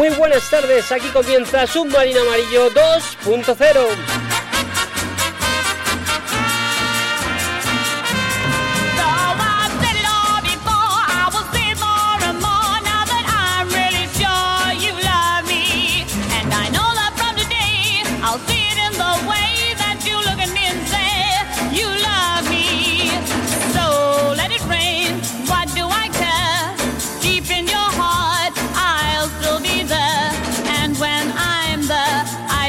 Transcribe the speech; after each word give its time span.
Muy 0.00 0.08
buenas 0.16 0.48
tardes, 0.48 0.90
aquí 0.92 1.08
comienza 1.08 1.66
Submarino 1.66 2.22
Amarillo 2.22 2.70
2.0. 2.70 4.19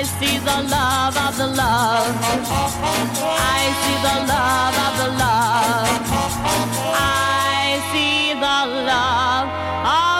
I 0.02 0.04
see 0.04 0.40
the 0.40 0.64
love 0.64 1.16
of 1.16 1.38
the 1.38 1.46
love. 1.46 2.16
I 3.38 3.62
see 3.82 3.98
the 4.02 4.18
love 4.34 4.76
of 4.88 4.94
the 4.98 5.10
love. 5.22 6.02
I 6.98 7.78
see 7.92 8.34
the 8.34 8.60
love 8.90 10.11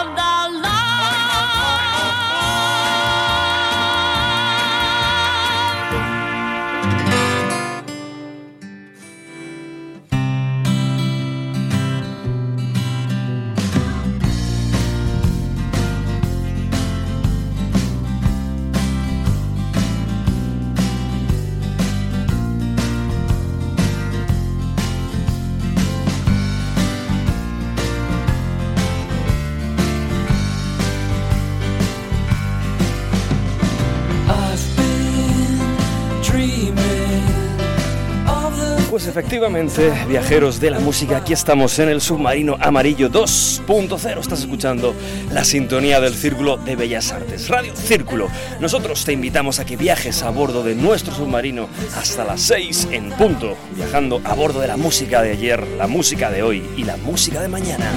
Efectivamente, 38.94 39.90
viajeros 40.06 40.60
de 40.60 40.70
la 40.70 40.78
música, 40.78 41.16
aquí 41.16 41.32
estamos 41.32 41.78
en 41.78 41.88
el 41.88 42.02
submarino 42.02 42.58
amarillo 42.60 43.08
2.0. 43.08 44.20
Estás 44.20 44.40
escuchando 44.40 44.94
la 45.32 45.44
sintonía 45.44 45.98
del 45.98 46.12
Círculo 46.12 46.58
de 46.58 46.76
Bellas 46.76 47.10
Artes, 47.10 47.48
Radio 47.48 47.74
Círculo. 47.74 48.28
Nosotros 48.60 49.02
te 49.06 49.14
invitamos 49.14 49.60
a 49.60 49.64
que 49.64 49.78
viajes 49.78 50.22
a 50.22 50.28
bordo 50.28 50.62
de 50.62 50.74
nuestro 50.74 51.14
submarino 51.14 51.70
hasta 51.96 52.22
las 52.24 52.42
6 52.42 52.88
en 52.92 53.10
punto, 53.12 53.56
viajando 53.76 54.20
a 54.24 54.34
bordo 54.34 54.60
de 54.60 54.68
la 54.68 54.76
música 54.76 55.22
de 55.22 55.30
ayer, 55.30 55.66
la 55.78 55.86
música 55.86 56.30
de 56.30 56.42
hoy 56.42 56.62
y 56.76 56.84
la 56.84 56.98
música 56.98 57.40
de 57.40 57.48
mañana. 57.48 57.90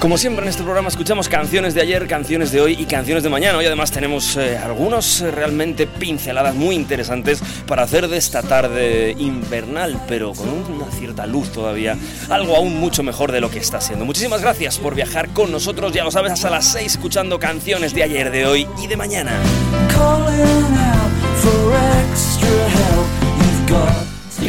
Como 0.00 0.16
siempre 0.16 0.46
en 0.46 0.48
este 0.48 0.62
programa 0.62 0.88
escuchamos 0.88 1.28
canciones 1.28 1.74
de 1.74 1.82
ayer, 1.82 2.08
canciones 2.08 2.50
de 2.50 2.62
hoy 2.62 2.72
y 2.72 2.86
canciones 2.86 3.22
de 3.22 3.28
mañana. 3.28 3.62
Y 3.62 3.66
además 3.66 3.90
tenemos 3.90 4.34
eh, 4.38 4.56
algunos 4.56 5.20
eh, 5.20 5.30
realmente 5.30 5.86
pinceladas 5.86 6.54
muy 6.54 6.74
interesantes 6.74 7.42
para 7.66 7.82
hacer 7.82 8.08
de 8.08 8.16
esta 8.16 8.40
tarde 8.40 9.14
invernal, 9.18 10.00
pero 10.08 10.32
con 10.32 10.48
una 10.48 10.90
cierta 10.90 11.26
luz 11.26 11.52
todavía, 11.52 11.98
algo 12.30 12.56
aún 12.56 12.80
mucho 12.80 13.02
mejor 13.02 13.30
de 13.30 13.42
lo 13.42 13.50
que 13.50 13.58
está 13.58 13.82
siendo. 13.82 14.06
Muchísimas 14.06 14.40
gracias 14.40 14.78
por 14.78 14.94
viajar 14.94 15.28
con 15.34 15.52
nosotros, 15.52 15.92
ya 15.92 16.02
lo 16.02 16.10
sabes, 16.10 16.32
hasta 16.32 16.48
las 16.48 16.72
6 16.72 16.92
escuchando 16.92 17.38
canciones 17.38 17.92
de 17.92 18.02
ayer, 18.02 18.30
de 18.30 18.46
hoy 18.46 18.66
y 18.82 18.86
de 18.86 18.96
mañana. 18.96 19.32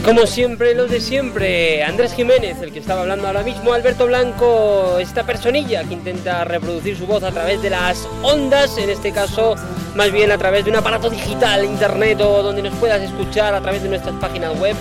Como 0.03 0.25
siempre, 0.25 0.73
los 0.73 0.89
de 0.89 0.99
siempre, 0.99 1.83
Andrés 1.83 2.13
Jiménez, 2.13 2.59
el 2.61 2.73
que 2.73 2.79
estaba 2.79 3.01
hablando 3.01 3.27
ahora 3.27 3.43
mismo, 3.43 3.71
Alberto 3.71 4.07
Blanco, 4.07 4.97
esta 4.99 5.23
personilla 5.23 5.83
que 5.83 5.93
intenta 5.93 6.43
reproducir 6.43 6.97
su 6.97 7.05
voz 7.05 7.21
a 7.23 7.31
través 7.31 7.61
de 7.61 7.69
las 7.69 8.07
ondas, 8.23 8.79
en 8.79 8.89
este 8.89 9.11
caso 9.11 9.55
más 9.95 10.11
bien 10.11 10.31
a 10.31 10.39
través 10.39 10.65
de 10.65 10.71
un 10.71 10.77
aparato 10.77 11.07
digital, 11.07 11.63
internet 11.65 12.19
o 12.21 12.41
donde 12.41 12.63
nos 12.63 12.73
puedas 12.77 12.99
escuchar 12.99 13.53
a 13.53 13.61
través 13.61 13.83
de 13.83 13.89
nuestras 13.89 14.15
páginas 14.15 14.59
web, 14.59 14.75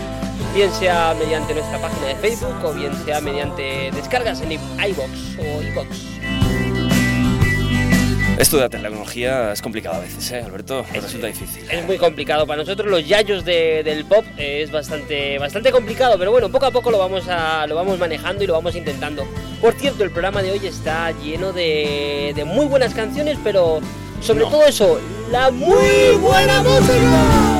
bien 0.54 0.72
sea 0.72 1.14
mediante 1.18 1.52
nuestra 1.52 1.78
página 1.78 2.06
de 2.06 2.14
Facebook 2.16 2.64
o 2.64 2.72
bien 2.72 2.92
sea 3.04 3.20
mediante 3.20 3.90
descargas 3.94 4.40
en 4.40 4.52
iBox 4.52 5.38
o 5.38 5.62
iBox. 5.62 6.19
Esto 8.40 8.56
de 8.56 8.62
la 8.62 8.68
tecnología 8.70 9.52
es 9.52 9.60
complicado 9.60 9.96
a 9.96 10.00
veces, 10.00 10.32
¿eh, 10.32 10.40
Alberto? 10.40 10.82
Es, 10.94 11.02
resulta 11.02 11.26
difícil. 11.26 11.62
Es 11.70 11.84
muy 11.84 11.98
complicado. 11.98 12.46
Para 12.46 12.62
nosotros 12.62 12.90
los 12.90 13.06
yayos 13.06 13.44
del 13.44 14.06
pop 14.06 14.24
es 14.38 14.70
bastante, 14.70 15.38
bastante 15.38 15.70
complicado, 15.70 16.18
pero 16.18 16.30
bueno, 16.30 16.48
poco 16.48 16.64
a 16.64 16.70
poco 16.70 16.90
lo 16.90 16.98
vamos, 16.98 17.28
a, 17.28 17.66
lo 17.66 17.74
vamos 17.74 17.98
manejando 17.98 18.42
y 18.42 18.46
lo 18.46 18.54
vamos 18.54 18.74
intentando. 18.74 19.26
Por 19.60 19.74
cierto, 19.74 20.04
el 20.04 20.10
programa 20.10 20.40
de 20.40 20.52
hoy 20.52 20.66
está 20.66 21.10
lleno 21.10 21.52
de, 21.52 22.32
de 22.34 22.44
muy 22.46 22.64
buenas 22.64 22.94
canciones, 22.94 23.36
pero 23.44 23.80
sobre 24.22 24.46
todo 24.46 24.64
eso, 24.64 24.98
la 25.30 25.50
muy 25.50 26.16
buena 26.18 26.62
música. 26.62 27.59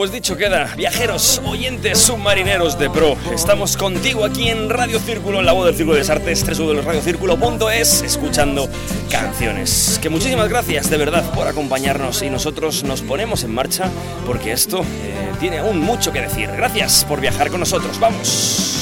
Pues 0.00 0.12
dicho 0.12 0.38
queda, 0.38 0.72
viajeros, 0.78 1.42
oyentes, 1.44 1.98
submarineros 1.98 2.78
de 2.78 2.88
pro, 2.88 3.18
estamos 3.34 3.76
contigo 3.76 4.24
aquí 4.24 4.48
en 4.48 4.70
Radio 4.70 4.98
Círculo, 4.98 5.40
en 5.40 5.44
la 5.44 5.52
voz 5.52 5.66
del 5.66 5.74
Círculo 5.74 5.96
de 5.96 6.00
las 6.00 6.08
Artes, 6.08 6.42
www.radiocírculo.es, 6.42 8.00
escuchando 8.00 8.66
canciones. 9.10 9.98
Que 10.00 10.08
muchísimas 10.08 10.48
gracias 10.48 10.88
de 10.88 10.96
verdad 10.96 11.30
por 11.34 11.48
acompañarnos 11.48 12.22
y 12.22 12.30
nosotros 12.30 12.82
nos 12.82 13.02
ponemos 13.02 13.44
en 13.44 13.52
marcha 13.52 13.90
porque 14.24 14.52
esto 14.52 14.80
eh, 14.80 15.32
tiene 15.38 15.58
aún 15.58 15.78
mucho 15.80 16.12
que 16.12 16.22
decir. 16.22 16.48
Gracias 16.50 17.04
por 17.04 17.20
viajar 17.20 17.50
con 17.50 17.60
nosotros, 17.60 18.00
vamos. 18.00 18.79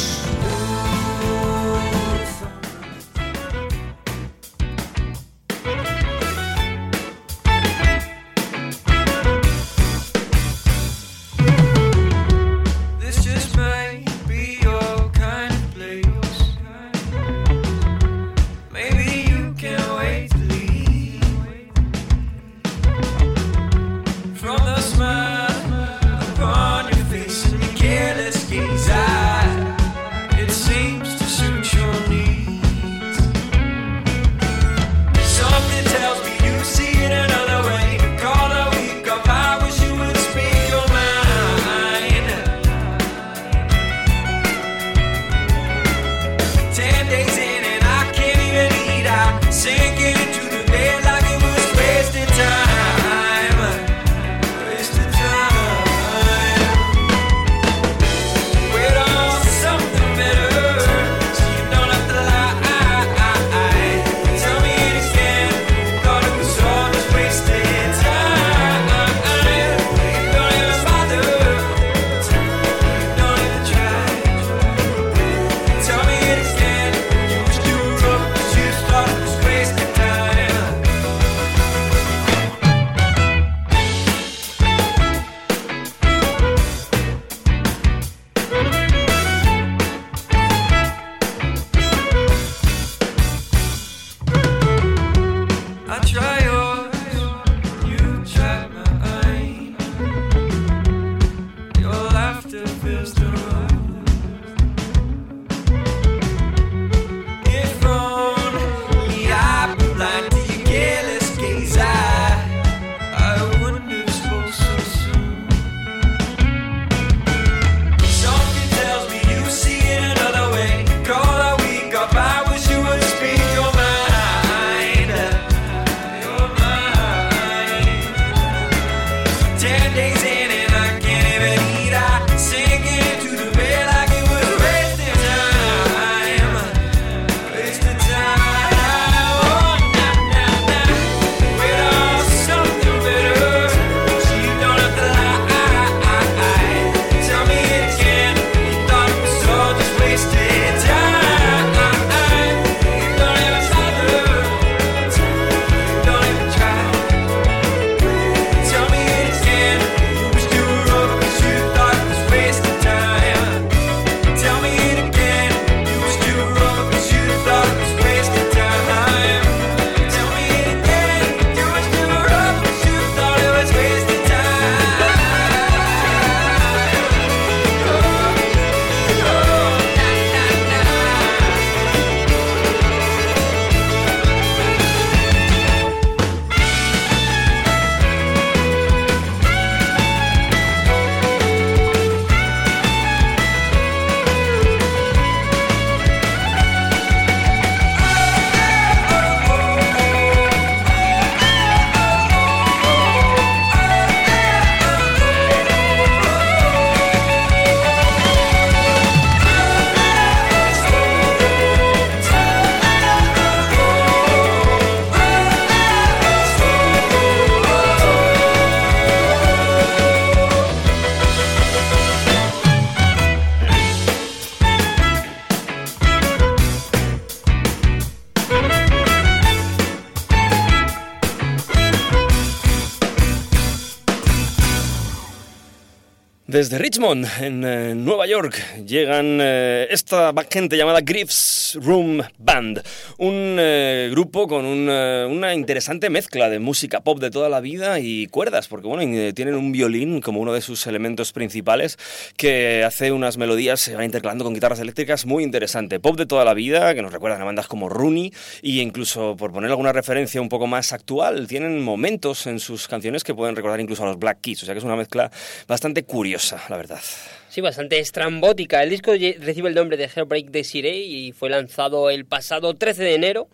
Desde 236.58 236.76
Richmond, 236.76 237.24
en 237.40 237.62
eh, 237.64 237.94
Nueva 237.94 238.26
York, 238.26 238.60
llegan 238.84 239.38
eh, 239.40 239.86
esta 239.92 240.34
gente 240.50 240.76
llamada 240.76 241.02
Griff's 241.02 241.78
Room 241.80 242.20
Band, 242.36 242.82
un 243.18 243.56
eh, 243.60 244.08
grupo 244.10 244.48
con 244.48 244.64
una 244.64 245.54
interesante 245.54 246.10
mezcla 246.10 246.50
de 246.50 246.58
música 246.58 246.98
pop 246.98 247.20
de 247.20 247.30
toda 247.30 247.48
la 247.48 247.60
vida 247.60 248.00
y 248.00 248.26
cuerdas, 248.26 248.66
porque 248.66 248.88
bueno, 248.88 249.32
tienen 249.34 249.54
un 249.54 249.70
violín 249.70 250.20
como 250.20 250.40
uno 250.40 250.52
de 250.52 250.60
sus 250.60 250.84
elementos 250.88 251.32
principales 251.32 251.96
que 252.36 252.82
hace 252.82 253.12
unas 253.12 253.36
melodías, 253.36 253.78
se 253.78 253.94
van 253.94 254.06
intercalando 254.06 254.42
con 254.42 254.52
guitarras 254.52 254.80
eléctricas, 254.80 255.26
muy 255.26 255.44
interesante. 255.44 256.00
Pop 256.00 256.16
de 256.16 256.26
toda 256.26 256.44
la 256.44 256.54
vida, 256.54 256.92
que 256.92 257.02
nos 257.02 257.12
recuerdan 257.12 257.40
a 257.40 257.44
bandas 257.44 257.68
como 257.68 257.88
Rooney, 257.88 258.32
y 258.62 258.80
incluso, 258.80 259.36
por 259.36 259.52
poner 259.52 259.70
alguna 259.70 259.92
referencia 259.92 260.40
un 260.40 260.48
poco 260.48 260.66
más 260.66 260.92
actual, 260.92 261.46
tienen 261.46 261.80
momentos 261.80 262.48
en 262.48 262.58
sus 262.58 262.88
canciones 262.88 263.22
que 263.22 263.32
pueden 263.32 263.54
recordar 263.54 263.78
incluso 263.78 264.02
a 264.02 264.06
los 264.06 264.18
Black 264.18 264.40
Keys, 264.40 264.64
o 264.64 264.66
sea 264.66 264.74
que 264.74 264.78
es 264.78 264.84
una 264.84 264.96
mezcla 264.96 265.30
bastante 265.68 266.02
curiosa 266.02 266.47
la 266.68 266.76
verdad. 266.76 267.00
Sí, 267.48 267.60
bastante 267.60 267.98
estrambótica. 267.98 268.82
El 268.82 268.90
disco 268.90 269.12
recibe 269.12 269.68
el 269.68 269.74
nombre 269.74 269.96
de 269.96 270.10
Hellbreak 270.14 270.50
Desiree 270.50 271.00
y 271.00 271.32
fue 271.32 271.50
lanzado 271.50 272.10
el 272.10 272.26
pasado 272.26 272.74
13 272.74 273.02
de 273.02 273.14
enero. 273.14 273.48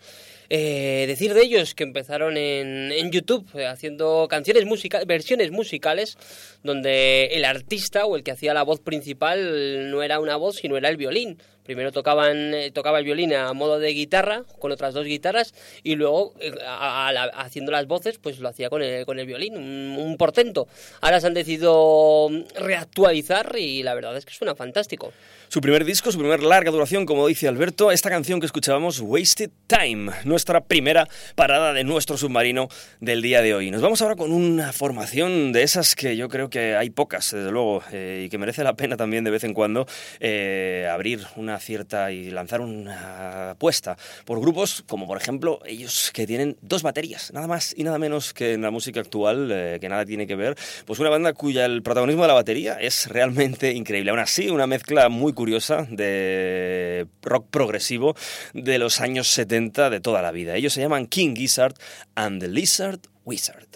Eh, 0.51 1.05
decir 1.07 1.33
de 1.33 1.43
ellos 1.43 1.75
que 1.75 1.85
empezaron 1.85 2.37
en, 2.37 3.11
YouTube 3.11 3.49
eh, 3.55 3.67
haciendo 3.67 4.27
canciones 4.29 4.67
musicales, 4.67 5.07
versiones 5.07 5.51
musicales, 5.51 6.19
donde 6.63 7.27
el 7.33 7.45
artista 7.45 8.05
o 8.05 8.17
el 8.17 8.23
que 8.23 8.33
hacía 8.33 8.53
la 8.53 8.63
voz 8.63 8.81
principal 8.81 9.91
no 9.91 10.03
era 10.03 10.21
una 10.21 10.37
voz, 10.37 10.57
sino 10.57 10.77
era 10.77 10.91
el 10.91 10.97
violín. 10.97 11.39
Primero 11.65 11.93
tocaban, 11.93 12.53
eh, 12.53 12.71
tocaba 12.73 12.99
el 12.99 13.07
violín 13.07 13.33
a 13.33 13.51
modo 13.55 13.79
de 13.79 13.89
guitarra, 13.95 14.43
con 14.59 14.71
otras 14.71 14.93
dos 14.93 15.07
guitarras, 15.07 15.55
y 15.83 15.95
luego, 15.97 16.35
eh, 16.39 16.53
haciendo 17.35 17.73
las 17.73 17.87
voces, 17.87 18.19
pues 18.19 18.39
lo 18.39 18.51
hacía 18.51 18.69
con 18.69 18.83
el, 18.83 19.07
con 19.07 19.19
el 19.19 19.27
violín, 19.27 19.57
un, 19.57 20.15
portento. 20.19 20.69
Ahora 21.01 21.21
se 21.21 21.27
han 21.27 21.35
decidido 21.35 22.29
reactualizar 22.55 23.57
y 23.59 23.83
la 23.83 23.95
verdad 23.95 24.17
es 24.17 24.27
que 24.27 24.35
suena 24.35 24.55
fantástico. 24.55 25.13
Su 25.49 25.61
primer 25.61 25.85
disco, 25.85 26.13
su 26.13 26.19
primer 26.19 26.43
larga 26.43 26.71
duración, 26.71 27.07
como 27.07 27.27
dice 27.27 27.49
Alberto, 27.49 27.91
esta 27.91 28.11
canción 28.11 28.41
que 28.41 28.47
escuchábamos, 28.47 29.01
Wasted 29.01 29.51
Time, 29.67 30.13
nuestra 30.25 30.61
primera 30.61 31.09
parada 31.35 31.73
de 31.73 31.83
nuestro 31.83 32.17
submarino 32.17 32.69
del 33.01 33.23
día 33.23 33.41
de 33.41 33.55
hoy. 33.55 33.71
Nos 33.71 33.81
vamos 33.81 34.03
ahora 34.03 34.17
con 34.17 34.33
una 34.33 34.73
formación 34.73 35.53
de 35.53 35.63
esas 35.63 35.95
que 35.95 36.17
yo 36.17 36.29
creo 36.29 36.51
que 36.51 36.77
hay 36.77 36.91
pocas, 36.91 37.33
desde 37.33 37.51
luego, 37.51 37.83
eh, 37.91 38.25
y 38.27 38.29
que 38.29 38.39
merece 38.39 38.63
la 38.63 38.75
pena 38.75 38.97
también 38.97 39.25
de 39.25 39.31
vez 39.31 39.45
en 39.45 39.55
cuando 39.55 39.87
abrir 40.91 41.21
una 41.37 41.54
cierta 41.59 42.13
y 42.13 42.31
lanzar 42.31 42.61
una 42.61 43.51
apuesta 43.51 43.97
por 44.25 44.41
grupos 44.41 44.85
como 44.87 45.07
por 45.07 45.17
ejemplo 45.17 45.61
ellos 45.67 46.11
que 46.13 46.27
tienen 46.27 46.57
dos 46.63 46.83
baterías, 46.83 47.33
nada 47.33 47.47
más 47.47 47.75
y 47.77 47.85
nada 47.85 47.99
menos 47.99 48.35
que 48.35 48.53
en 48.53 48.63
la 48.63 48.71
música 48.71 49.01
actual, 49.01 49.51
eh, 49.51 49.79
que 49.81 49.89
nada 49.89 50.05
tiene 50.05 50.27
que 50.27 50.37
ver, 50.37 50.57
pues 50.87 50.99
una 50.99 51.11
banda 51.11 51.33
cuya 51.33 51.65
el 51.67 51.83
protagonismo 51.83 52.23
de 52.23 52.29
la 52.29 52.35
batería 52.35 52.75
es 52.75 53.09
realmente 53.09 53.73
increíble. 53.73 54.11
Aún 54.11 54.21
así, 54.21 54.51
una 54.51 54.67
mezcla 54.67 55.09
muy 55.09 55.33
curiosa 55.33 55.87
de 55.91 57.07
rock 57.23 57.47
progresivo 57.51 58.17
de 58.53 58.79
los 58.79 59.01
años 59.01 59.29
70 59.29 59.91
de 59.91 60.01
toda 60.01 60.23
la 60.23 60.33
vida. 60.33 60.57
Ellos 60.57 60.73
se 60.73 60.81
llaman 60.81 61.07
King 61.07 61.35
Gizzard 61.35 61.75
and 62.15 62.41
the 62.41 62.49
Lizard 62.49 63.01
Wizard. 63.25 63.69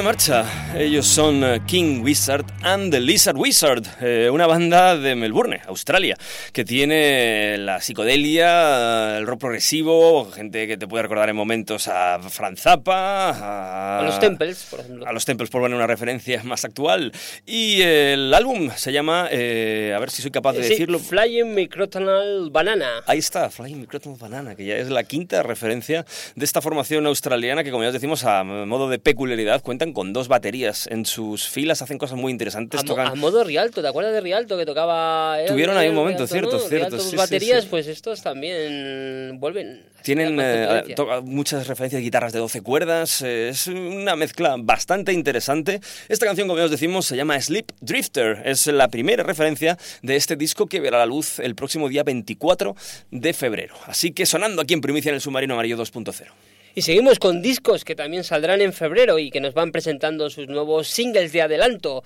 him 0.00 0.06
marcha. 0.10 0.44
Ellos 0.76 1.06
son 1.06 1.44
eh, 1.44 1.60
King 1.68 2.02
Wizard 2.02 2.44
and 2.62 2.90
the 2.90 2.98
Lizard 2.98 3.36
Wizard, 3.36 3.84
eh, 4.00 4.28
una 4.28 4.48
banda 4.48 4.96
de 4.96 5.14
Melbourne, 5.14 5.60
Australia, 5.68 6.16
que 6.52 6.64
tiene 6.64 7.56
la 7.58 7.80
psicodelia, 7.80 9.18
el 9.18 9.26
rock 9.28 9.38
progresivo, 9.38 10.28
gente 10.32 10.66
que 10.66 10.76
te 10.76 10.88
puede 10.88 11.04
recordar 11.04 11.28
en 11.28 11.36
momentos 11.36 11.86
a 11.86 12.18
Franz 12.28 12.60
Zappa, 12.60 13.98
a, 14.00 14.02
los 14.02 14.18
Temples, 14.18 14.66
por 14.68 14.80
ejemplo. 14.80 15.06
A 15.06 15.12
los 15.12 15.24
Temples, 15.24 15.48
por 15.48 15.60
poner 15.60 15.76
una 15.76 15.86
referencia 15.86 16.42
más 16.42 16.64
actual. 16.64 17.12
Y 17.46 17.82
el 17.82 18.34
álbum 18.34 18.70
se 18.74 18.92
llama, 18.92 19.28
eh, 19.30 19.92
a 19.94 20.00
ver 20.00 20.10
si 20.10 20.22
soy 20.22 20.32
capaz 20.32 20.54
de 20.54 20.62
decirlo. 20.62 20.98
Flying 20.98 21.54
Microtonal 21.54 22.50
Banana. 22.50 23.02
Ahí 23.06 23.18
está, 23.18 23.48
Flying 23.48 23.82
Microtonal 23.82 24.18
Banana, 24.18 24.56
que 24.56 24.64
ya 24.64 24.76
es 24.76 24.90
la 24.90 25.04
quinta 25.04 25.44
referencia 25.44 26.04
de 26.34 26.44
esta 26.44 26.60
formación 26.60 27.06
australiana 27.06 27.62
que, 27.62 27.70
como 27.70 27.84
ya 27.84 27.90
os 27.90 27.94
decimos, 27.94 28.24
a 28.24 28.42
modo 28.42 28.88
de 28.88 28.98
peculiaridad, 28.98 29.62
cuentan 29.62 29.92
con 29.92 29.99
dos 30.04 30.28
baterías 30.28 30.86
en 30.86 31.06
sus 31.06 31.48
filas, 31.48 31.82
hacen 31.82 31.98
cosas 31.98 32.18
muy 32.18 32.32
interesantes. 32.32 32.80
A, 32.88 33.14
modo 33.14 33.44
Rialto, 33.44 33.82
¿te 33.82 33.88
acuerdas 33.88 34.12
de 34.12 34.20
Rialto 34.20 34.56
que 34.56 34.66
tocaba? 34.66 35.36
Tuvieron 35.46 35.76
ahí 35.76 35.88
un 35.88 35.94
momento, 35.94 36.26
cierto, 36.26 36.58
cierto. 36.58 36.98
sus 36.98 37.14
baterías, 37.14 37.66
pues 37.66 37.86
estos 37.86 38.22
también 38.22 39.38
vuelven. 39.38 39.82
Tienen 40.02 40.38
eh, 40.40 40.94
muchas 41.22 41.66
referencias 41.66 42.00
de 42.00 42.04
guitarras 42.04 42.32
de 42.32 42.38
12 42.38 42.62
cuerdas, 42.62 43.22
eh, 43.22 43.50
es 43.50 43.66
una 43.66 44.16
mezcla 44.16 44.56
bastante 44.58 45.12
interesante. 45.12 45.80
Esta 46.08 46.26
canción, 46.26 46.48
como 46.48 46.58
ya 46.58 46.64
os 46.64 46.70
decimos, 46.70 47.06
se 47.06 47.16
llama 47.16 47.40
Sleep 47.40 47.70
Drifter, 47.80 48.42
es 48.44 48.66
la 48.66 48.88
primera 48.88 49.22
referencia 49.22 49.78
de 50.02 50.16
este 50.16 50.36
disco 50.36 50.66
que 50.66 50.80
verá 50.80 50.98
la 50.98 51.06
luz 51.06 51.38
el 51.38 51.54
próximo 51.54 51.88
día 51.88 52.02
24 52.02 52.74
de 53.10 53.32
febrero. 53.32 53.74
Así 53.86 54.12
que 54.12 54.26
sonando 54.26 54.62
aquí 54.62 54.74
en 54.74 54.80
primicia 54.80 55.10
en 55.10 55.16
el 55.16 55.20
Submarino 55.20 55.54
Amarillo 55.54 55.76
2.0. 55.76 56.26
Y 56.74 56.82
seguimos 56.82 57.18
con 57.18 57.42
discos 57.42 57.84
que 57.84 57.96
también 57.96 58.22
saldrán 58.22 58.60
en 58.60 58.72
febrero 58.72 59.18
y 59.18 59.30
que 59.30 59.40
nos 59.40 59.54
van 59.54 59.72
presentando 59.72 60.30
sus 60.30 60.48
nuevos 60.48 60.88
singles 60.88 61.32
de 61.32 61.42
adelanto. 61.42 62.04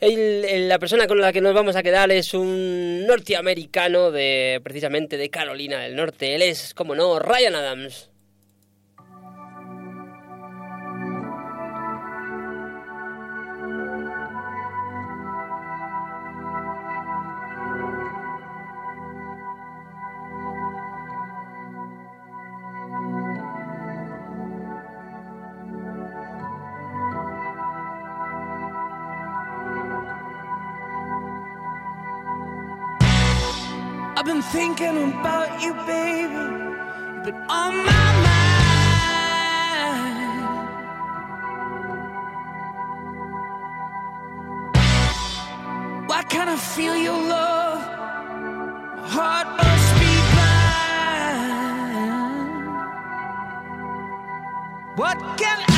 la 0.00 0.78
persona 0.78 1.06
con 1.06 1.20
la 1.20 1.32
que 1.32 1.40
nos 1.40 1.54
vamos 1.54 1.76
a 1.76 1.82
quedar 1.82 2.10
es 2.10 2.32
un 2.32 3.06
norteamericano 3.06 4.10
de 4.10 4.60
precisamente 4.62 5.16
de 5.16 5.28
Carolina 5.28 5.80
del 5.80 5.96
Norte. 5.96 6.34
Él 6.34 6.42
es, 6.42 6.72
como 6.72 6.94
no, 6.94 7.18
Ryan 7.18 7.54
Adams. 7.56 8.10
Thinking 34.76 35.12
about 35.20 35.62
you, 35.62 35.72
baby, 35.86 36.34
but 37.24 37.34
on 37.48 37.76
my 37.76 38.12
mind. 38.26 38.46
Why 46.08 46.22
can't 46.28 46.50
I 46.50 46.56
feel 46.56 46.96
your 46.96 47.20
love? 47.28 47.80
My 48.96 49.08
heart 49.16 49.48
must 49.56 49.94
be 50.00 50.14
blind. 50.32 51.36
What 54.96 55.18
can 55.38 55.58
I 55.68 55.75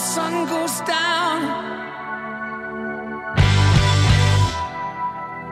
sun 0.00 0.46
goes 0.46 0.80
down. 0.80 1.40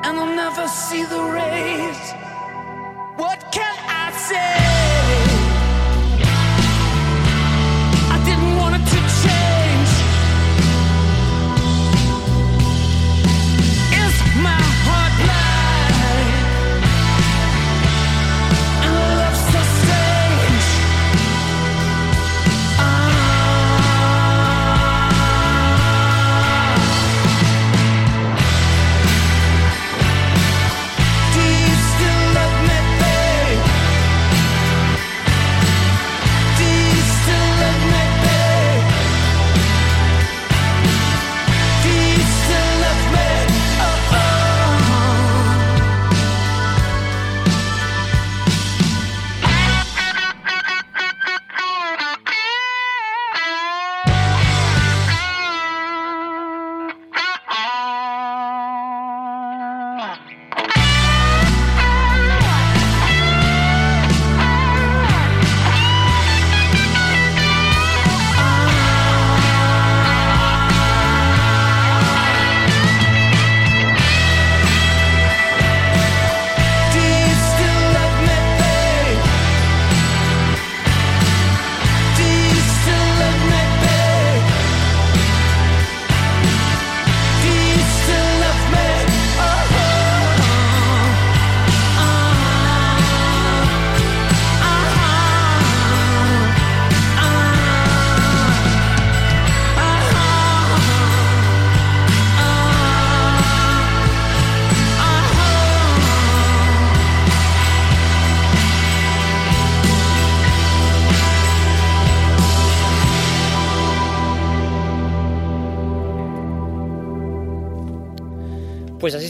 And 0.04 0.16
I'll 0.18 0.36
never 0.44 0.66
see 0.68 1.04
the 1.04 1.22
rays. 1.38 2.02
What 3.16 3.38
can 3.52 3.76
I 4.04 4.10
say? 4.28 4.67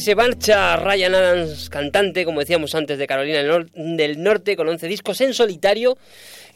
Se 0.08 0.14
marcha 0.14 0.74
Ryan 0.76 1.14
Adams, 1.14 1.68
cantante, 1.68 2.24
como 2.24 2.40
decíamos 2.40 2.74
antes, 2.74 2.96
de 2.96 3.06
Carolina 3.06 3.42
del 3.74 4.22
Norte, 4.22 4.56
con 4.56 4.66
11 4.66 4.88
discos 4.88 5.20
en 5.20 5.34
solitario 5.34 5.98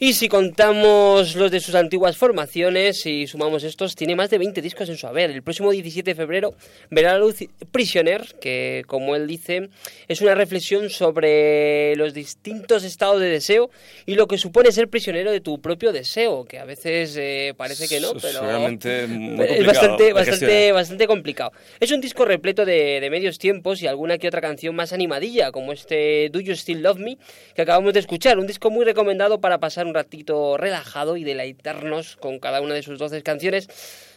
y 0.03 0.11
si 0.11 0.27
contamos 0.27 1.37
los 1.37 1.49
de 1.49 1.61
sus 1.61 1.75
antiguas 1.75 2.17
formaciones 2.17 3.05
y 3.05 3.25
sumamos 3.25 3.63
estos, 3.63 3.95
tiene 3.95 4.17
más 4.17 4.29
de 4.29 4.37
20 4.37 4.61
discos 4.61 4.89
en 4.89 4.97
su 4.97 5.07
haber. 5.07 5.31
El 5.31 5.43
próximo 5.43 5.71
17 5.71 6.11
de 6.11 6.13
febrero 6.13 6.55
verá 6.89 7.13
la 7.13 7.19
luz 7.19 7.37
Prisoner, 7.71 8.35
que 8.41 8.83
como 8.85 9.15
él 9.15 9.27
dice, 9.27 9.69
es 10.09 10.19
una 10.19 10.35
reflexión 10.35 10.89
sobre 10.89 11.95
los 11.95 12.13
distintos 12.13 12.83
estados 12.83 13.21
de 13.21 13.29
deseo 13.29 13.69
y 14.05 14.15
lo 14.15 14.27
que 14.27 14.37
supone 14.37 14.73
ser 14.73 14.89
prisionero 14.89 15.31
de 15.31 15.39
tu 15.39 15.61
propio 15.61 15.93
deseo, 15.93 16.43
que 16.43 16.59
a 16.59 16.65
veces 16.65 17.15
eh, 17.17 17.53
parece 17.55 17.87
que 17.87 18.01
no, 18.01 18.11
pero 18.15 18.41
es 18.81 19.65
bastante, 19.65 20.11
bastante, 20.11 20.73
bastante 20.73 21.07
complicado. 21.07 21.53
Es 21.79 21.93
un 21.93 22.01
disco 22.01 22.25
repleto 22.25 22.65
de, 22.65 22.99
de 22.99 23.09
medios 23.09 23.39
tiempos 23.39 23.81
y 23.81 23.87
alguna 23.87 24.17
que 24.17 24.27
otra 24.27 24.41
canción 24.41 24.75
más 24.75 24.91
animadilla, 24.91 25.53
como 25.53 25.71
este 25.71 26.29
Do 26.29 26.41
You 26.41 26.57
Still 26.57 26.83
Love 26.83 26.99
Me, 26.99 27.17
que 27.55 27.61
acabamos 27.61 27.93
de 27.93 28.01
escuchar. 28.01 28.37
Un 28.37 28.47
disco 28.47 28.69
muy 28.69 28.83
recomendado 28.83 29.39
para 29.39 29.59
pasar 29.59 29.85
un 29.85 29.92
ratito 29.93 30.57
relajado 30.57 31.17
y 31.17 31.23
deleitarnos 31.23 32.15
con 32.15 32.39
cada 32.39 32.61
una 32.61 32.73
de 32.73 32.83
sus 32.83 32.99
12 32.99 33.23
canciones 33.23 33.69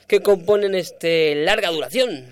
que 0.07 0.21
componen 0.21 0.75
este 0.75 1.35
larga 1.45 1.71
duración 1.71 2.27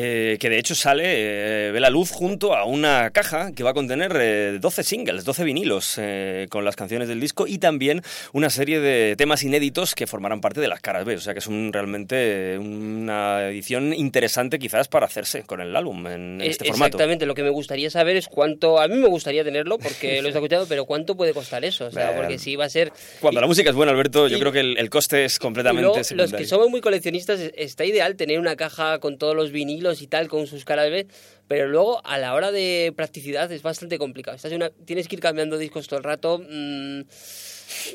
que 0.00 0.48
de 0.50 0.58
hecho 0.58 0.74
sale, 0.74 1.04
eh, 1.06 1.70
ve 1.70 1.80
la 1.80 1.90
luz 1.90 2.10
junto 2.10 2.54
a 2.54 2.64
una 2.64 3.10
caja 3.10 3.52
que 3.52 3.62
va 3.62 3.70
a 3.70 3.74
contener 3.74 4.60
12 4.60 4.80
eh, 4.80 4.84
singles, 4.84 5.24
12 5.24 5.44
vinilos 5.44 5.96
eh, 5.98 6.46
con 6.50 6.64
las 6.64 6.76
canciones 6.76 7.08
del 7.08 7.20
disco 7.20 7.46
y 7.46 7.58
también 7.58 8.02
una 8.32 8.50
serie 8.50 8.80
de 8.80 9.14
temas 9.16 9.42
inéditos 9.42 9.94
que 9.94 10.06
formarán 10.06 10.40
parte 10.40 10.60
de 10.60 10.68
las 10.68 10.80
caras 10.80 11.04
B. 11.04 11.16
O 11.16 11.20
sea 11.20 11.32
que 11.32 11.38
es 11.38 11.46
un, 11.46 11.72
realmente 11.72 12.58
una 12.58 13.48
edición 13.48 13.94
interesante 13.94 14.58
quizás 14.58 14.88
para 14.88 15.06
hacerse 15.06 15.44
con 15.44 15.60
el 15.60 15.74
álbum 15.76 16.06
en, 16.06 16.40
este 16.40 16.64
formato. 16.66 16.96
Exactamente, 16.96 17.26
lo 17.26 17.34
que 17.34 17.42
me 17.42 17.50
gustaría 17.50 17.90
saber 17.90 18.16
es 18.16 18.26
cuánto, 18.26 18.80
a 18.80 18.88
mí 18.88 18.96
me 18.96 19.08
gustaría 19.08 19.44
tenerlo 19.44 19.78
porque 19.78 20.20
lo 20.22 20.28
he 20.28 20.32
escuchado, 20.32 20.66
pero 20.68 20.84
cuánto 20.86 21.16
puede 21.16 21.32
costar 21.32 21.64
eso. 21.64 21.86
O 21.86 21.90
sea, 21.90 22.14
porque 22.16 22.38
si 22.38 22.56
va 22.56 22.64
a 22.64 22.70
ser... 22.70 22.92
Cuando 23.20 23.40
la 23.40 23.46
música 23.46 23.70
es 23.70 23.76
buena, 23.76 23.92
Alberto, 23.92 24.28
yo 24.28 24.38
creo 24.38 24.52
que 24.52 24.60
el, 24.60 24.90
coste 24.90 25.24
es 25.24 25.38
completamente... 25.38 26.14
los 26.14 26.32
que 26.32 26.46
somos 26.46 26.68
muy 26.68 26.80
coleccionistas, 26.80 27.40
está 27.54 27.84
ideal 27.84 28.16
tener 28.16 28.38
una 28.38 28.56
caja 28.56 28.98
con 28.98 29.18
todos 29.18 29.34
los 29.36 29.50
vinilos 29.50 29.83
y 29.92 30.06
tal 30.06 30.28
con 30.28 30.46
sus 30.46 30.64
caras 30.64 30.90
B, 30.90 31.06
pero 31.48 31.68
luego 31.68 32.04
a 32.06 32.18
la 32.18 32.34
hora 32.34 32.50
de 32.50 32.92
practicidad 32.96 33.50
es 33.52 33.62
bastante 33.62 33.98
complicado. 33.98 34.36
Estás 34.36 34.52
una, 34.52 34.70
tienes 34.70 35.08
que 35.08 35.16
ir 35.16 35.20
cambiando 35.20 35.58
discos 35.58 35.86
todo 35.88 35.98
el 35.98 36.04
rato. 36.04 36.38
Mm, 36.38 37.02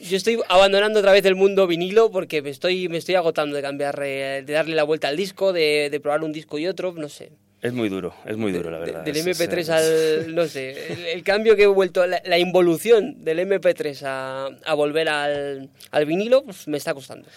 yo 0.04 0.18
estoy 0.18 0.40
abandonando 0.48 1.00
otra 1.00 1.12
vez 1.12 1.26
el 1.26 1.36
mundo 1.36 1.68
vinilo 1.68 2.12
porque 2.12 2.42
me 2.42 2.50
estoy, 2.50 2.90
me 2.90 2.98
estoy 2.98 3.16
agotando 3.16 3.56
de 3.56 3.62
cambiar, 3.62 4.00
eh, 4.04 4.44
de 4.46 4.54
darle 4.54 4.76
la 4.76 4.84
vuelta 4.84 5.08
al 5.08 5.18
disco, 5.18 5.54
de, 5.54 5.90
de 5.90 6.00
probar 6.00 6.24
un 6.24 6.32
disco 6.32 6.60
y 6.60 6.68
otro, 6.68 6.94
no 6.94 7.10
sé. 7.10 7.32
Es 7.62 7.74
muy 7.74 7.90
duro, 7.90 8.14
es 8.26 8.38
muy 8.38 8.54
duro, 8.54 8.72
la 8.72 8.80
verdad. 8.80 9.04
del 9.04 9.18
MP3 9.18 9.70
al. 9.70 10.34
No 10.34 10.48
sé, 10.48 11.12
el, 11.12 11.24
cambio 11.24 11.58
que 11.58 11.64
he 11.64 11.68
vuelto, 11.68 12.08
la, 12.08 12.40
involución 12.40 13.26
del 13.26 13.40
MP3 13.40 14.02
a, 14.06 14.50
a 14.64 14.74
volver 14.76 15.10
al, 15.10 15.70
al 15.92 16.06
vinilo, 16.06 16.44
pues 16.46 16.70
me 16.70 16.78
está 16.78 16.94
costando. 16.94 17.28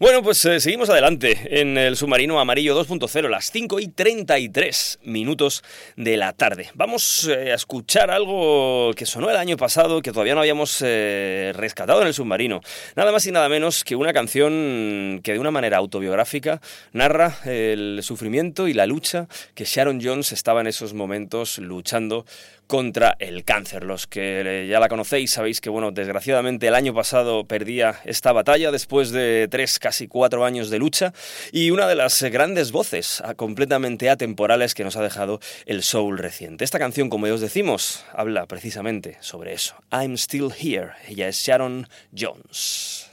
Bueno, 0.00 0.22
pues 0.22 0.42
eh, 0.46 0.60
seguimos 0.60 0.88
adelante 0.88 1.60
en 1.60 1.76
el 1.76 1.94
submarino 1.94 2.40
amarillo 2.40 2.74
2.0, 2.74 3.28
las 3.28 3.50
5 3.50 3.80
y 3.80 3.88
33 3.88 5.00
minutos 5.02 5.62
de 5.94 6.16
la 6.16 6.32
tarde. 6.32 6.70
Vamos 6.72 7.28
eh, 7.28 7.52
a 7.52 7.54
escuchar 7.54 8.10
algo 8.10 8.92
que 8.96 9.04
sonó 9.04 9.28
el 9.28 9.36
año 9.36 9.58
pasado, 9.58 10.00
que 10.00 10.10
todavía 10.10 10.34
no 10.34 10.40
habíamos 10.40 10.80
eh, 10.80 11.52
rescatado 11.54 12.00
en 12.00 12.06
el 12.06 12.14
submarino. 12.14 12.62
Nada 12.96 13.12
más 13.12 13.26
y 13.26 13.30
nada 13.30 13.50
menos 13.50 13.84
que 13.84 13.94
una 13.94 14.14
canción 14.14 15.20
que 15.22 15.34
de 15.34 15.38
una 15.38 15.50
manera 15.50 15.76
autobiográfica 15.76 16.62
narra 16.94 17.36
el 17.44 18.00
sufrimiento 18.02 18.68
y 18.68 18.72
la 18.72 18.86
lucha 18.86 19.28
que 19.54 19.66
Sharon 19.66 20.00
Jones 20.02 20.32
estaba 20.32 20.62
en 20.62 20.68
esos 20.68 20.94
momentos 20.94 21.58
luchando 21.58 22.24
contra 22.70 23.16
el 23.18 23.44
cáncer. 23.44 23.82
Los 23.82 24.06
que 24.06 24.68
ya 24.70 24.78
la 24.78 24.88
conocéis 24.88 25.32
sabéis 25.32 25.60
que, 25.60 25.70
bueno, 25.70 25.90
desgraciadamente 25.90 26.68
el 26.68 26.76
año 26.76 26.94
pasado 26.94 27.44
perdía 27.44 28.00
esta 28.04 28.30
batalla 28.30 28.70
después 28.70 29.10
de 29.10 29.48
tres, 29.50 29.80
casi 29.80 30.06
cuatro 30.06 30.44
años 30.44 30.70
de 30.70 30.78
lucha 30.78 31.12
y 31.50 31.72
una 31.72 31.88
de 31.88 31.96
las 31.96 32.22
grandes 32.22 32.70
voces 32.70 33.24
completamente 33.34 34.08
atemporales 34.08 34.74
que 34.74 34.84
nos 34.84 34.94
ha 34.96 35.02
dejado 35.02 35.40
el 35.66 35.82
soul 35.82 36.16
reciente. 36.16 36.62
Esta 36.62 36.78
canción, 36.78 37.10
como 37.10 37.26
ya 37.26 37.34
os 37.34 37.40
decimos, 37.40 38.04
habla 38.12 38.46
precisamente 38.46 39.18
sobre 39.20 39.52
eso. 39.52 39.74
I'm 39.90 40.16
Still 40.16 40.52
Here. 40.56 40.92
Ella 41.08 41.26
es 41.26 41.42
Sharon 41.42 41.88
Jones. 42.16 43.09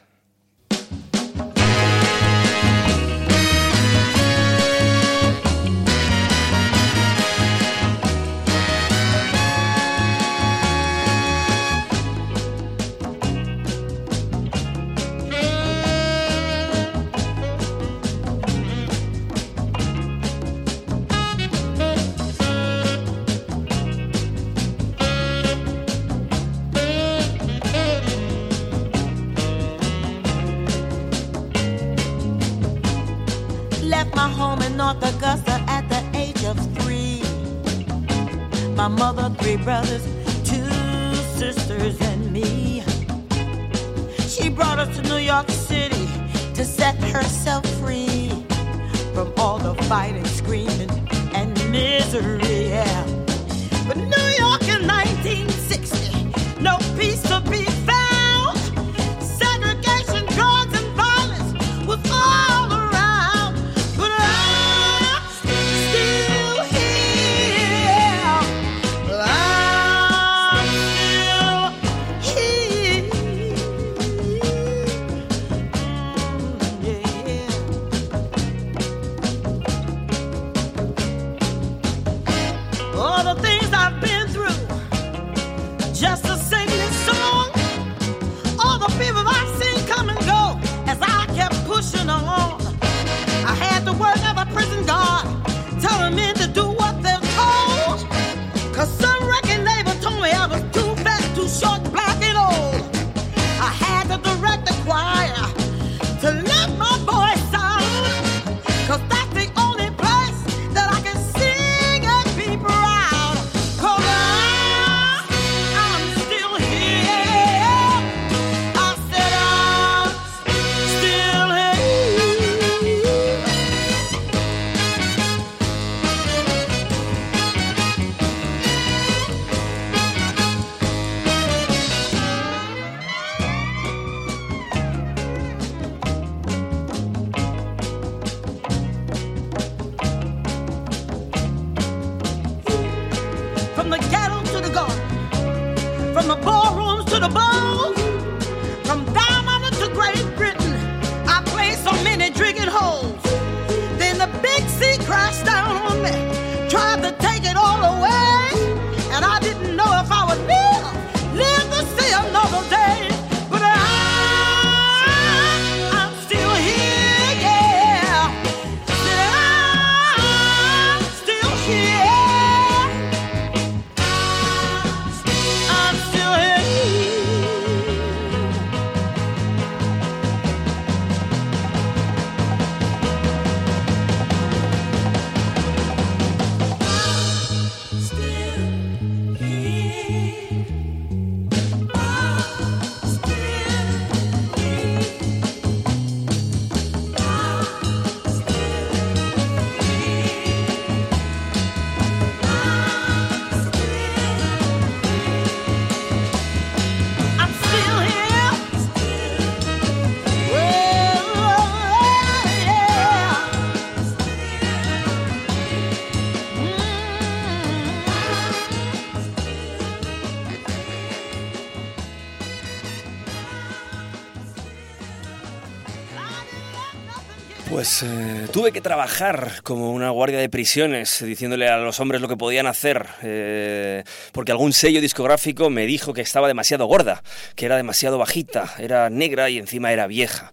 Eh, 228.04 228.48
tuve 228.52 228.72
que 228.72 228.82
trabajar 228.82 229.62
como 229.64 229.92
una 229.92 230.10
guardia 230.10 230.40
de 230.40 230.50
prisiones, 230.50 231.24
diciéndole 231.24 231.68
a 231.70 231.78
los 231.78 232.00
hombres 232.00 232.22
lo 232.22 232.28
que 232.28 232.38
podían 232.38 232.68
hacer, 232.68 233.08
eh, 233.24 234.04
porque 234.32 234.52
algún 234.52 234.74
sello 234.74 235.02
discográfico 235.02 235.70
me 235.70 235.86
dijo 235.86 236.14
que 236.14 236.22
estaba 236.22 236.48
demasiado 236.48 236.86
gorda, 236.86 237.24
que 237.56 237.66
era 237.66 237.78
demasiado 237.78 238.18
bajita, 238.18 238.74
era 238.78 239.10
negra 239.10 239.50
y 239.50 239.58
encima 239.58 239.92
era 239.94 240.08
vieja. 240.08 240.52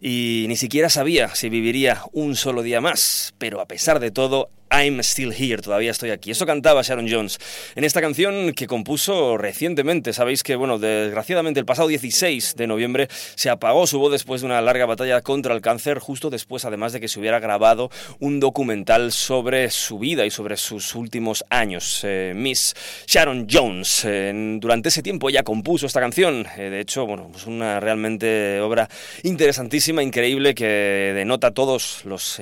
Y 0.00 0.46
ni 0.48 0.56
siquiera 0.56 0.88
sabía 0.88 1.34
si 1.34 1.48
viviría 1.48 2.02
un 2.12 2.34
solo 2.34 2.62
día 2.62 2.80
más, 2.80 3.34
pero 3.38 3.60
a 3.60 3.66
pesar 3.66 4.00
de 4.00 4.10
todo, 4.10 4.50
I'm 4.72 5.02
Still 5.02 5.32
Here, 5.36 5.60
todavía 5.60 5.90
estoy 5.90 6.10
aquí. 6.10 6.30
Eso 6.30 6.46
cantaba 6.46 6.82
Sharon 6.82 7.08
Jones 7.10 7.38
en 7.74 7.82
esta 7.82 8.00
canción 8.00 8.52
que 8.52 8.68
compuso 8.68 9.36
recientemente. 9.36 10.12
Sabéis 10.12 10.44
que, 10.44 10.54
bueno, 10.54 10.78
desgraciadamente 10.78 11.58
el 11.58 11.66
pasado 11.66 11.88
16 11.88 12.54
de 12.54 12.66
noviembre 12.68 13.08
se 13.34 13.50
apagó 13.50 13.88
su 13.88 13.98
voz 13.98 14.12
después 14.12 14.42
de 14.42 14.46
una 14.46 14.60
larga 14.60 14.86
batalla 14.86 15.22
contra 15.22 15.54
el 15.54 15.60
cáncer, 15.60 15.98
justo 15.98 16.30
después 16.30 16.64
además 16.64 16.92
de 16.92 17.00
que 17.00 17.08
se 17.08 17.18
hubiera 17.18 17.40
grabado 17.40 17.90
un 18.20 18.38
documental 18.38 19.10
sobre 19.10 19.70
su 19.70 19.98
vida 19.98 20.24
y 20.24 20.30
sobre 20.30 20.56
sus 20.56 20.94
últimos 20.94 21.44
años. 21.50 22.02
Eh, 22.04 22.32
Miss 22.36 22.76
Sharon 23.08 23.48
Jones, 23.50 24.04
eh, 24.04 24.32
durante 24.60 24.90
ese 24.90 25.02
tiempo 25.02 25.30
ya 25.30 25.42
compuso 25.42 25.86
esta 25.86 25.98
canción. 25.98 26.46
Eh, 26.56 26.70
de 26.70 26.78
hecho, 26.78 27.06
bueno, 27.06 27.28
pues 27.32 27.44
una 27.46 27.80
realmente 27.80 28.60
obra 28.60 28.88
interesantísima, 29.24 29.89
increíble, 29.98 30.54
que 30.54 31.12
denota 31.14 31.50
todos 31.50 32.04
los 32.04 32.40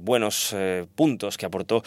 buenos 0.00 0.54
puntos 0.94 1.36
que 1.36 1.46
aportó 1.46 1.82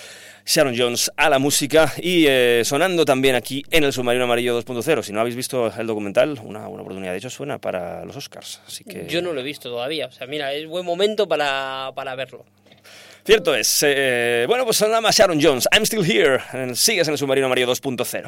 Sharon 0.46 0.76
Jones 0.76 1.12
a 1.16 1.30
la 1.30 1.38
música 1.38 1.94
y 1.98 2.26
eh, 2.28 2.64
sonando 2.66 3.06
también 3.06 3.36
aquí 3.36 3.64
en 3.70 3.84
el 3.84 3.94
Submarino 3.94 4.26
Amarillo 4.26 4.60
2.0. 4.60 5.04
Si 5.04 5.14
no 5.14 5.20
habéis 5.20 5.36
visto 5.36 5.72
el 5.78 5.86
documental, 5.86 6.40
una 6.44 6.68
buena 6.68 6.82
oportunidad. 6.82 7.12
De 7.12 7.20
hecho, 7.20 7.30
suena 7.30 7.60
para 7.60 8.04
los 8.06 8.16
Oscars. 8.16 8.62
Así 8.66 8.84
que... 8.84 9.06
Yo 9.08 9.22
no 9.22 9.34
lo 9.34 9.42
he 9.42 9.44
visto 9.44 9.70
todavía. 9.70 10.08
O 10.08 10.12
sea, 10.12 10.26
mira, 10.26 10.52
es 10.54 10.68
buen 10.68 10.86
momento 10.86 11.28
para, 11.28 11.92
para 11.94 12.16
verlo. 12.16 12.46
Cierto 13.24 13.54
es. 13.54 13.84
Eh, 13.86 14.46
bueno, 14.48 14.66
pues 14.66 14.78
sonaba 14.78 15.12
Sharon 15.12 15.40
Jones. 15.40 15.68
I'm 15.72 15.84
still 15.84 16.04
here. 16.04 16.40
Sigues 16.74 17.08
en 17.08 17.12
el 17.12 17.18
Submarino 17.18 17.46
Amarillo 17.46 17.72
2.0. 17.72 18.28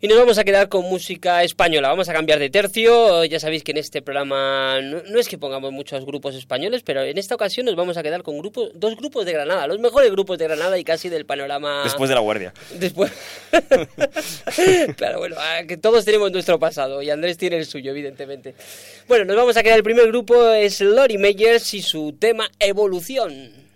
Y 0.00 0.06
nos 0.06 0.16
vamos 0.16 0.38
a 0.38 0.44
quedar 0.44 0.68
con 0.68 0.84
música 0.84 1.42
española. 1.42 1.88
Vamos 1.88 2.08
a 2.08 2.12
cambiar 2.12 2.38
de 2.38 2.50
tercio. 2.50 3.24
Ya 3.24 3.40
sabéis 3.40 3.64
que 3.64 3.72
en 3.72 3.78
este 3.78 4.00
programa 4.00 4.80
no, 4.80 5.18
es 5.18 5.26
que 5.26 5.38
pongamos 5.38 5.72
muchos 5.72 6.06
grupos 6.06 6.36
españoles, 6.36 6.82
pero 6.84 7.02
en 7.02 7.18
esta 7.18 7.34
ocasión 7.34 7.66
nos 7.66 7.74
vamos 7.74 7.96
a 7.96 8.02
quedar 8.04 8.22
con 8.22 8.38
grupos, 8.38 8.70
dos 8.74 8.94
grupos 8.94 9.26
de 9.26 9.32
Granada, 9.32 9.66
los 9.66 9.80
mejores 9.80 10.12
grupos 10.12 10.38
de 10.38 10.44
Granada 10.44 10.78
y 10.78 10.84
casi 10.84 11.08
del 11.08 11.26
panorama. 11.26 11.82
Después 11.82 12.08
de 12.08 12.14
la 12.14 12.20
guardia. 12.20 12.54
Después. 12.78 13.10
claro, 14.96 15.18
bueno, 15.18 15.34
ah, 15.36 15.62
que 15.66 15.76
todos 15.76 16.04
tenemos 16.04 16.30
nuestro 16.30 16.60
pasado 16.60 17.02
y 17.02 17.10
Andrés 17.10 17.36
tiene 17.36 17.56
el 17.56 17.66
suyo, 17.66 17.90
evidentemente. 17.90 18.54
Bueno, 19.08 19.24
nos 19.24 19.34
vamos 19.34 19.56
a 19.56 19.64
quedar. 19.64 19.78
El 19.78 19.82
primer 19.82 20.06
grupo 20.06 20.48
es 20.52 20.80
Lori 20.80 21.18
Meyers 21.18 21.74
y 21.74 21.82
su 21.82 22.12
tema 22.12 22.48
Evolución. 22.60 23.67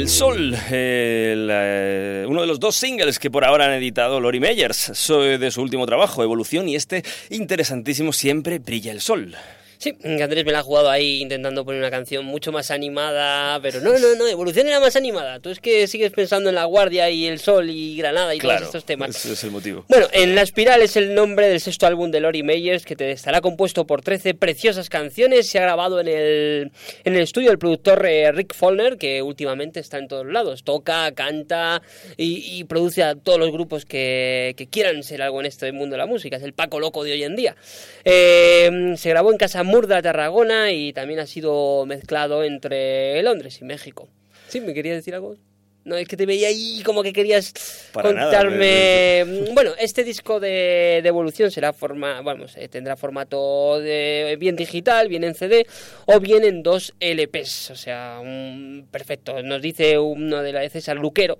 El 0.00 0.08
sol. 0.08 0.54
El, 0.70 1.48
eh, 1.52 2.24
uno 2.26 2.40
de 2.40 2.46
los 2.46 2.58
dos 2.58 2.74
singles 2.74 3.18
que 3.18 3.30
por 3.30 3.44
ahora 3.44 3.66
han 3.66 3.72
editado 3.72 4.18
Lori 4.18 4.40
Meyers 4.40 4.92
de 5.08 5.50
su 5.50 5.60
último 5.60 5.84
trabajo, 5.84 6.22
Evolución, 6.22 6.68
y 6.70 6.76
este 6.76 7.04
interesantísimo 7.28 8.12
Siempre 8.12 8.58
brilla 8.58 8.92
el 8.92 9.02
sol. 9.02 9.36
Sí, 9.82 9.96
Andrés 10.04 10.44
me 10.44 10.52
la 10.52 10.58
ha 10.58 10.62
jugado 10.62 10.90
ahí 10.90 11.22
intentando 11.22 11.64
poner 11.64 11.80
una 11.80 11.90
canción 11.90 12.26
mucho 12.26 12.52
más 12.52 12.70
animada, 12.70 13.58
pero 13.62 13.80
no, 13.80 13.98
no, 13.98 14.14
no, 14.14 14.28
Evolución 14.28 14.68
era 14.68 14.78
más 14.78 14.94
animada. 14.94 15.40
Tú 15.40 15.48
es 15.48 15.58
que 15.58 15.86
sigues 15.86 16.12
pensando 16.12 16.50
en 16.50 16.54
La 16.54 16.64
Guardia 16.66 17.08
y 17.08 17.26
El 17.26 17.38
Sol 17.38 17.70
y 17.70 17.96
Granada 17.96 18.34
y 18.34 18.40
Claro, 18.40 18.58
todos 18.58 18.68
estos 18.74 18.84
temas. 18.84 19.16
ese 19.16 19.32
es 19.32 19.42
el 19.44 19.52
motivo. 19.52 19.86
Bueno, 19.88 20.06
En 20.12 20.34
la 20.34 20.42
Espiral 20.42 20.82
es 20.82 20.96
el 20.96 21.14
nombre 21.14 21.48
del 21.48 21.60
sexto 21.60 21.86
álbum 21.86 22.10
de 22.10 22.20
Lori 22.20 22.42
Meyers 22.42 22.84
que 22.84 22.94
te 22.94 23.10
estará 23.10 23.40
compuesto 23.40 23.86
por 23.86 24.02
13 24.02 24.34
preciosas 24.34 24.90
canciones. 24.90 25.48
Se 25.48 25.58
ha 25.58 25.62
grabado 25.62 25.98
en 25.98 26.08
el, 26.08 26.72
en 27.04 27.14
el 27.14 27.22
estudio 27.22 27.48
del 27.48 27.58
productor 27.58 28.04
eh, 28.04 28.30
Rick 28.32 28.54
Follner, 28.54 28.98
que 28.98 29.22
últimamente 29.22 29.80
está 29.80 29.96
en 29.96 30.08
todos 30.08 30.26
lados. 30.26 30.62
Toca, 30.62 31.10
canta 31.12 31.80
y, 32.18 32.58
y 32.58 32.64
produce 32.64 33.02
a 33.02 33.14
todos 33.14 33.38
los 33.38 33.50
grupos 33.50 33.86
que, 33.86 34.52
que 34.58 34.66
quieran 34.66 35.02
ser 35.04 35.22
algo 35.22 35.40
en 35.40 35.46
este 35.46 35.72
mundo 35.72 35.94
de 35.94 35.98
la 36.00 36.06
música. 36.06 36.36
Es 36.36 36.42
el 36.42 36.52
Paco 36.52 36.80
Loco 36.80 37.02
de 37.02 37.12
hoy 37.12 37.24
en 37.24 37.34
día. 37.34 37.56
Eh, 38.04 38.92
se 38.98 39.08
grabó 39.08 39.32
en 39.32 39.38
Casa 39.38 39.64
Murda, 39.70 40.02
Tarragona 40.02 40.72
y 40.72 40.92
también 40.92 41.20
ha 41.20 41.26
sido 41.26 41.86
mezclado 41.86 42.42
entre 42.42 43.22
Londres 43.22 43.60
y 43.60 43.64
México. 43.64 44.08
¿Sí? 44.48 44.60
¿Me 44.60 44.74
querías 44.74 44.96
decir 44.96 45.14
algo? 45.14 45.36
No, 45.82 45.96
es 45.96 46.06
que 46.06 46.16
te 46.16 46.26
veía 46.26 46.48
ahí 46.48 46.82
como 46.84 47.02
que 47.02 47.12
querías 47.12 47.54
Para 47.92 48.12
nada, 48.12 48.30
contarme... 48.30 49.24
Bueno, 49.54 49.72
este 49.78 50.04
disco 50.04 50.38
de, 50.38 51.00
de 51.02 51.08
evolución 51.08 51.50
será 51.50 51.72
forma, 51.72 52.20
vamos, 52.20 52.54
eh, 52.56 52.68
tendrá 52.68 52.96
formato 52.96 53.80
de, 53.80 54.36
bien 54.38 54.56
digital, 54.56 55.08
bien 55.08 55.24
en 55.24 55.34
CD 55.34 55.66
o 56.06 56.20
bien 56.20 56.44
en 56.44 56.62
dos 56.62 56.92
LPs. 57.00 57.70
O 57.70 57.76
sea, 57.76 58.18
un- 58.22 58.88
perfecto. 58.90 59.42
Nos 59.42 59.62
dice 59.62 59.98
uno 59.98 60.42
de 60.42 60.52
la 60.52 60.68
César 60.68 60.96
Luquero, 60.98 61.38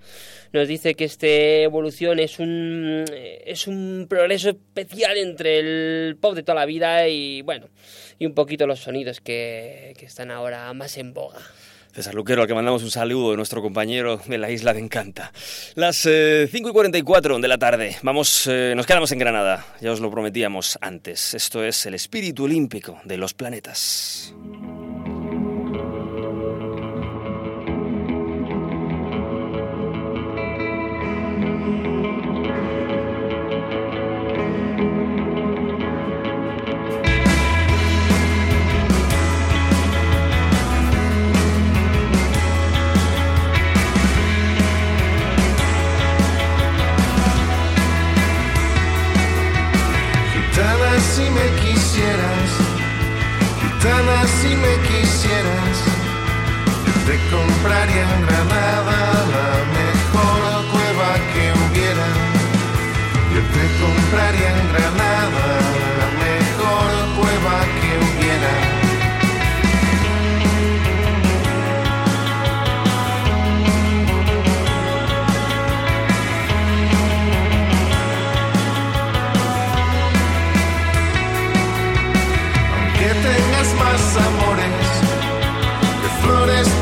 nos 0.53 0.67
dice 0.67 0.95
que 0.95 1.05
este 1.05 1.63
evolución 1.65 2.19
es 2.19 2.39
un 2.39 3.05
es 3.45 3.67
un 3.67 4.07
progreso 4.09 4.49
especial 4.51 5.19
entre 5.19 5.59
el 5.59 6.17
pop 6.21 6.35
de 6.35 6.43
toda 6.43 6.57
la 6.57 6.67
vida 6.67 7.07
y 7.09 7.43
bueno, 7.43 7.69
y 8.19 8.25
un 8.27 8.35
poquito 8.35 8.67
los 8.67 8.81
sonidos 8.81 9.21
que, 9.21 9.95
que 9.99 10.07
están 10.07 10.31
ahora 10.31 10.73
más 10.73 10.97
en 10.97 11.13
boga. 11.13 11.41
César 11.93 12.15
Luquero, 12.15 12.43
al 12.43 12.49
que 12.49 12.55
mandamos 12.55 12.83
un 12.83 12.91
saludo 12.91 13.37
nuestro 13.37 13.63
compañero 13.63 14.21
de 14.27 14.39
la 14.39 14.51
isla 14.51 14.73
de 14.73 14.81
Encanta. 14.81 15.33
Las 15.75 16.07
eh, 16.07 16.49
5 16.51 16.69
y 16.69 16.73
44 16.73 17.39
de 17.39 17.49
la 17.49 17.59
tarde. 17.59 17.97
Vamos, 18.03 18.47
eh, 18.47 18.75
nos 18.77 18.87
quedamos 18.87 19.11
en 19.11 19.19
Granada. 19.19 19.67
Ya 19.81 19.91
os 19.91 20.01
lo 20.01 20.11
prometíamos 20.11 20.79
antes. 20.81 21.35
Esto 21.35 21.65
es 21.65 21.85
el 21.87 21.95
espíritu 21.95 22.45
olímpico 22.45 23.01
de 23.05 23.17
los 23.17 23.35
planetas. 23.35 24.35
Compraría 57.63 58.03
en 58.03 58.27
Granada 58.27 59.10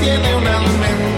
tiene 0.00 0.34
un 0.34 0.46
almendro, 0.46 1.17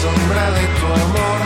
sombra 0.00 0.50
de 0.52 0.66
tu 0.78 0.86
amor 0.86 1.37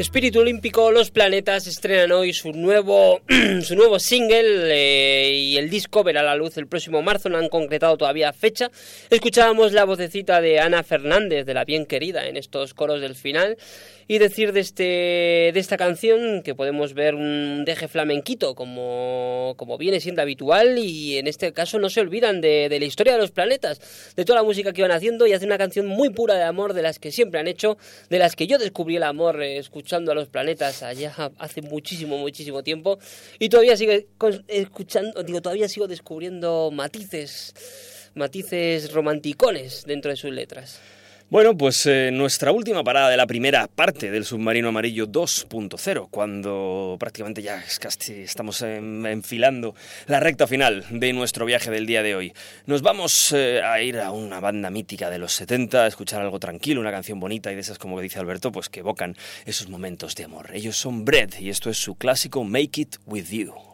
Espíritu 0.00 0.40
Olímpico, 0.40 0.90
Los 0.90 1.10
Planetas 1.10 1.66
estrenan 1.66 2.12
hoy 2.12 2.32
su 2.32 2.52
nuevo, 2.52 3.20
su 3.62 3.76
nuevo 3.76 3.98
single 3.98 4.72
eh, 4.72 5.30
y 5.30 5.58
el 5.58 5.68
disco 5.68 6.02
verá 6.02 6.22
la 6.22 6.36
luz 6.36 6.56
el 6.56 6.66
próximo 6.66 7.02
marzo, 7.02 7.28
no 7.28 7.36
han 7.36 7.50
concretado 7.50 7.98
todavía 7.98 8.32
fecha. 8.32 8.70
Escuchábamos 9.10 9.72
la 9.72 9.84
vocecita 9.84 10.40
de 10.40 10.58
Ana 10.58 10.82
Fernández, 10.84 11.44
de 11.44 11.52
la 11.52 11.66
bien 11.66 11.84
querida, 11.84 12.26
en 12.26 12.38
estos 12.38 12.72
coros 12.72 13.02
del 13.02 13.14
final. 13.14 13.58
Y 14.10 14.18
decir 14.18 14.52
de, 14.52 14.58
este, 14.58 14.82
de 14.82 15.60
esta 15.60 15.76
canción 15.76 16.42
que 16.42 16.56
podemos 16.56 16.94
ver 16.94 17.14
un 17.14 17.64
deje 17.64 17.86
flamenquito 17.86 18.56
como, 18.56 19.54
como 19.56 19.78
viene 19.78 20.00
siendo 20.00 20.20
habitual 20.20 20.78
y 20.78 21.18
en 21.18 21.28
este 21.28 21.52
caso 21.52 21.78
no 21.78 21.88
se 21.88 22.00
olvidan 22.00 22.40
de, 22.40 22.76
la 22.76 22.84
historia 22.84 23.12
de 23.12 23.20
los 23.20 23.30
planetas, 23.30 23.80
de 24.16 24.24
toda 24.24 24.40
la 24.40 24.42
música 24.42 24.72
que 24.72 24.80
iban 24.80 24.90
haciendo 24.90 25.28
y 25.28 25.32
hacen 25.32 25.46
una 25.46 25.58
canción 25.58 25.86
muy 25.86 26.10
pura 26.10 26.34
de 26.34 26.42
amor 26.42 26.74
de 26.74 26.82
las 26.82 26.98
que 26.98 27.12
siempre 27.12 27.38
han 27.38 27.46
hecho, 27.46 27.78
de 28.08 28.18
las 28.18 28.34
que 28.34 28.48
yo 28.48 28.58
descubrí 28.58 28.96
el 28.96 29.04
amor 29.04 29.40
eh, 29.44 29.58
escuchando 29.58 30.10
a 30.10 30.16
los 30.16 30.26
planetas 30.26 30.82
allá 30.82 31.14
hace 31.38 31.62
muchísimo, 31.62 32.18
muchísimo 32.18 32.64
tiempo 32.64 32.98
y 33.38 33.48
todavía 33.48 33.76
sigue 33.76 34.08
con- 34.18 34.44
escuchando, 34.48 35.22
digo, 35.22 35.40
todavía 35.40 35.68
sigo 35.68 35.86
descubriendo 35.86 36.72
matices, 36.72 37.54
matices 38.16 38.92
romanticones 38.92 39.84
dentro 39.86 40.10
de 40.10 40.16
sus 40.16 40.32
letras. 40.32 40.80
Bueno, 41.30 41.56
pues 41.56 41.86
eh, 41.86 42.10
nuestra 42.12 42.50
última 42.50 42.82
parada 42.82 43.08
de 43.08 43.16
la 43.16 43.28
primera 43.28 43.68
parte 43.68 44.10
del 44.10 44.24
Submarino 44.24 44.70
Amarillo 44.70 45.06
2.0, 45.06 46.08
cuando 46.10 46.96
prácticamente 46.98 47.40
ya 47.40 47.62
casi 47.78 48.22
estamos 48.22 48.60
en- 48.62 49.06
enfilando 49.06 49.76
la 50.08 50.18
recta 50.18 50.48
final 50.48 50.84
de 50.90 51.12
nuestro 51.12 51.46
viaje 51.46 51.70
del 51.70 51.86
día 51.86 52.02
de 52.02 52.16
hoy. 52.16 52.32
Nos 52.66 52.82
vamos 52.82 53.30
eh, 53.32 53.62
a 53.62 53.80
ir 53.80 53.98
a 54.00 54.10
una 54.10 54.40
banda 54.40 54.70
mítica 54.70 55.08
de 55.08 55.18
los 55.20 55.30
70, 55.32 55.84
a 55.84 55.86
escuchar 55.86 56.20
algo 56.20 56.40
tranquilo, 56.40 56.80
una 56.80 56.90
canción 56.90 57.20
bonita 57.20 57.52
y 57.52 57.54
de 57.54 57.60
esas, 57.60 57.78
como 57.78 58.00
dice 58.00 58.18
Alberto, 58.18 58.50
pues 58.50 58.68
que 58.68 58.80
evocan 58.80 59.16
esos 59.46 59.68
momentos 59.68 60.16
de 60.16 60.24
amor. 60.24 60.50
Ellos 60.52 60.76
son 60.76 61.04
Bread 61.04 61.34
y 61.38 61.50
esto 61.50 61.70
es 61.70 61.78
su 61.78 61.94
clásico 61.94 62.42
Make 62.42 62.80
It 62.80 62.96
With 63.06 63.28
You. 63.30 63.69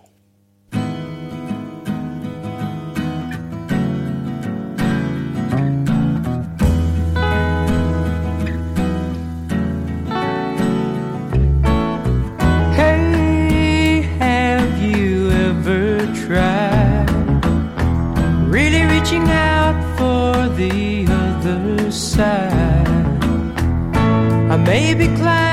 I 24.66 24.94
may 24.94 25.45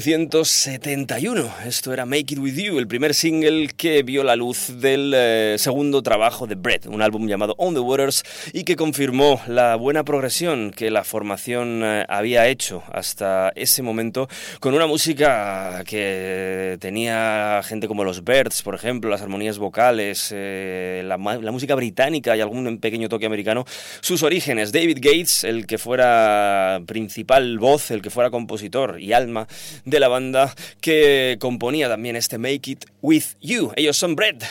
1971. 0.00 1.52
Esto 1.66 1.92
era 1.92 2.06
Make 2.06 2.32
It 2.34 2.38
With 2.38 2.54
You, 2.54 2.78
el 2.78 2.86
primer 2.86 3.14
single 3.14 3.68
que 3.76 4.02
vio 4.02 4.24
la 4.24 4.34
luz 4.34 4.80
del 4.80 5.12
eh, 5.14 5.56
segundo 5.58 6.02
trabajo 6.02 6.46
de 6.46 6.54
Brett, 6.54 6.86
un 6.86 7.02
álbum 7.02 7.26
llamado 7.26 7.54
On 7.58 7.74
the 7.74 7.80
Waters 7.80 8.22
y 8.54 8.64
que 8.64 8.76
confirmó 8.76 9.42
la 9.46 9.76
buena 9.76 10.02
progresión 10.02 10.70
que 10.70 10.90
la 10.90 11.04
formación 11.04 11.82
eh, 11.84 12.06
había 12.08 12.48
hecho 12.48 12.82
hasta 12.90 13.52
ese 13.54 13.82
momento 13.82 14.28
con 14.58 14.74
una 14.74 14.86
música 14.86 15.82
que 15.86 16.78
tenía 16.80 17.60
gente 17.62 17.86
como 17.86 18.02
los 18.02 18.24
Birds, 18.24 18.62
por 18.62 18.74
ejemplo, 18.74 19.10
las 19.10 19.20
armonías 19.20 19.58
vocales, 19.58 20.30
eh, 20.34 21.02
la, 21.04 21.18
la 21.18 21.52
música 21.52 21.74
británica 21.74 22.34
y 22.36 22.40
algún 22.40 22.78
pequeño 22.78 23.10
toque 23.10 23.26
americano. 23.26 23.66
Sus 24.00 24.22
orígenes, 24.22 24.72
David 24.72 24.98
Gates, 25.00 25.44
el 25.44 25.66
que 25.66 25.76
fuera 25.76 26.80
principal 26.86 27.58
voz, 27.58 27.90
el 27.90 28.00
que 28.00 28.08
fuera 28.08 28.30
compositor 28.30 28.98
y 28.98 29.12
alma 29.12 29.46
de 29.90 30.00
la 30.00 30.08
banda 30.08 30.54
que 30.80 31.36
componía 31.40 31.88
también 31.88 32.16
este 32.16 32.38
Make 32.38 32.70
It 32.70 32.84
With 33.02 33.24
You. 33.40 33.72
Ellos 33.76 33.96
son 33.96 34.16
Brett. 34.16 34.44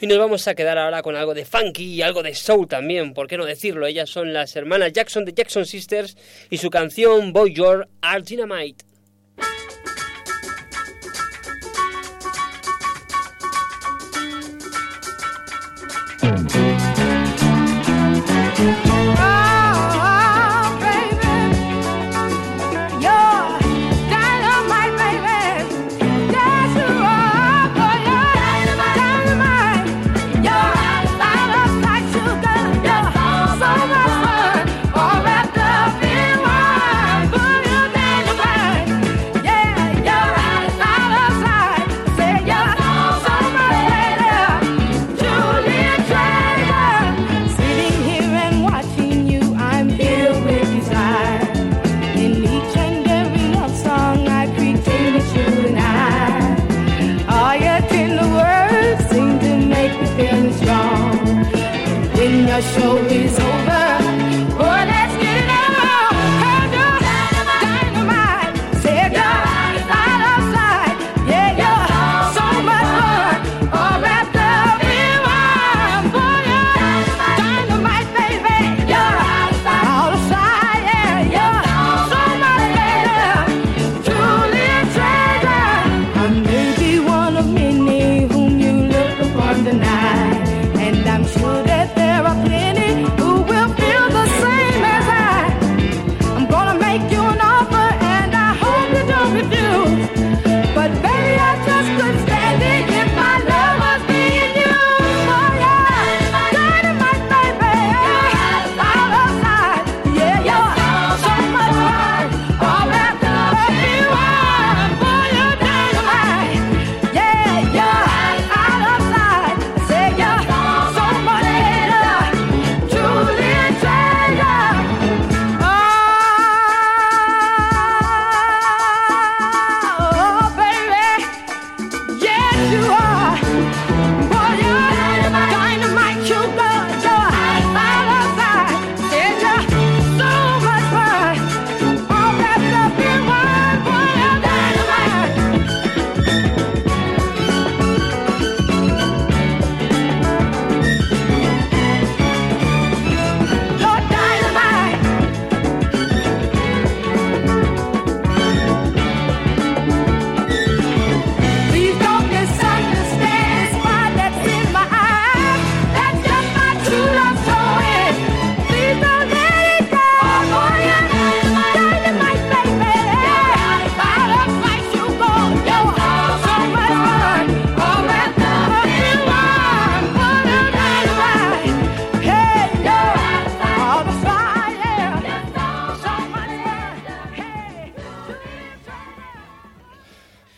Y 0.00 0.06
nos 0.06 0.18
vamos 0.18 0.46
a 0.48 0.54
quedar 0.54 0.76
ahora 0.76 1.02
con 1.02 1.16
algo 1.16 1.32
de 1.32 1.44
funky 1.44 1.84
y 1.84 2.02
algo 2.02 2.22
de 2.22 2.34
soul 2.34 2.66
también, 2.66 3.14
¿por 3.14 3.28
qué 3.28 3.38
no 3.38 3.46
decirlo? 3.46 3.86
Ellas 3.86 4.10
son 4.10 4.32
las 4.32 4.54
hermanas 4.56 4.92
Jackson 4.92 5.24
de 5.24 5.32
Jackson 5.32 5.64
Sisters 5.64 6.16
y 6.50 6.58
su 6.58 6.68
canción 6.68 7.32
Boy 7.32 7.54
Your 7.54 7.88
Are 8.02 8.22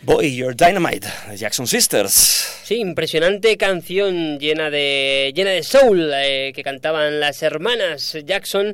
Boy, 0.09 0.35
Your 0.35 0.55
Dynamite, 0.55 1.07
Jackson 1.35 1.67
Sisters. 1.67 2.11
Sí, 2.63 2.79
impresionante 2.79 3.55
canción 3.57 4.39
llena 4.39 4.71
de 4.71 5.31
llena 5.35 5.51
de 5.51 5.61
soul 5.61 6.09
eh, 6.11 6.51
que 6.55 6.63
cantaban 6.63 7.19
las 7.19 7.43
hermanas 7.43 8.17
Jackson, 8.25 8.73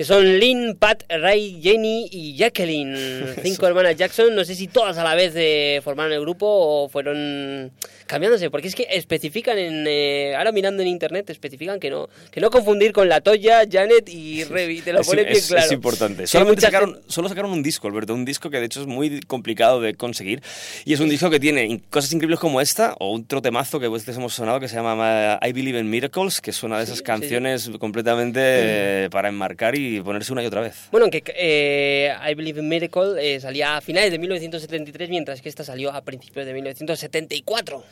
que 0.00 0.06
son 0.06 0.24
Lynn, 0.24 0.76
Pat, 0.78 1.02
Ray, 1.10 1.60
Jenny 1.60 2.08
y 2.10 2.34
Jacqueline. 2.34 2.96
Cinco 3.42 3.66
hermanas 3.66 3.96
Jackson, 3.96 4.34
no 4.34 4.46
sé 4.46 4.54
si 4.54 4.66
todas 4.66 4.96
a 4.96 5.04
la 5.04 5.14
vez 5.14 5.34
eh, 5.36 5.82
formaron 5.84 6.10
el 6.10 6.22
grupo 6.22 6.46
o 6.48 6.88
fueron 6.88 7.70
cambiándose, 8.06 8.48
porque 8.48 8.68
es 8.68 8.74
que 8.74 8.86
especifican 8.90 9.58
en 9.58 9.84
eh, 9.86 10.34
ahora 10.36 10.52
mirando 10.52 10.80
en 10.80 10.88
internet 10.88 11.28
especifican 11.28 11.78
que 11.78 11.90
no 11.90 12.08
que 12.30 12.40
no 12.40 12.50
confundir 12.50 12.92
con 12.92 13.10
la 13.10 13.20
Toya, 13.20 13.64
Janet 13.70 14.08
y 14.08 14.42
Revi, 14.50 14.80
te 14.80 14.94
lo 14.94 15.02
bien 15.02 15.26
claro. 15.46 15.66
es 15.66 15.70
importante. 15.72 16.26
Solamente 16.26 16.62
sacaron, 16.62 16.98
solo 17.06 17.28
sacaron 17.28 17.50
un 17.50 17.62
disco, 17.62 17.86
Alberto, 17.86 18.14
un 18.14 18.24
disco 18.24 18.48
que 18.48 18.58
de 18.58 18.64
hecho 18.64 18.80
es 18.80 18.86
muy 18.86 19.20
complicado 19.20 19.82
de 19.82 19.92
conseguir. 19.96 20.42
Y 20.86 20.94
es 20.94 21.00
un 21.00 21.10
disco 21.10 21.28
que 21.28 21.38
tiene 21.38 21.82
cosas 21.90 22.10
increíbles 22.14 22.40
como 22.40 22.62
esta, 22.62 22.94
o 23.00 23.12
un 23.12 23.26
temazo 23.26 23.78
que 23.78 23.88
veces 23.88 24.16
hemos 24.16 24.32
sonado 24.32 24.60
que 24.60 24.68
se 24.68 24.76
llama 24.76 25.38
uh, 25.42 25.46
I 25.46 25.52
Believe 25.52 25.78
in 25.78 25.90
Miracles, 25.90 26.40
que 26.40 26.52
es 26.52 26.62
una 26.62 26.78
de 26.78 26.84
esas 26.84 26.96
sí, 26.96 27.00
sí. 27.00 27.04
canciones 27.04 27.70
completamente 27.78 28.40
eh, 28.42 29.08
para 29.10 29.28
enmarcar 29.28 29.76
y 29.76 29.89
ponerse 29.98 30.32
una 30.32 30.42
y 30.42 30.46
otra 30.46 30.60
vez. 30.60 30.88
Bueno, 30.92 31.06
aunque 31.06 31.24
eh, 31.34 32.14
I 32.24 32.34
Believe 32.34 32.60
in 32.60 32.68
Miracle 32.68 33.16
eh, 33.18 33.40
salía 33.40 33.76
a 33.76 33.80
finales 33.80 34.12
de 34.12 34.18
1973, 34.18 35.10
mientras 35.10 35.42
que 35.42 35.48
esta 35.48 35.64
salió 35.64 35.92
a 35.92 36.02
principios 36.02 36.46
de 36.46 36.54
1974. 36.54 37.84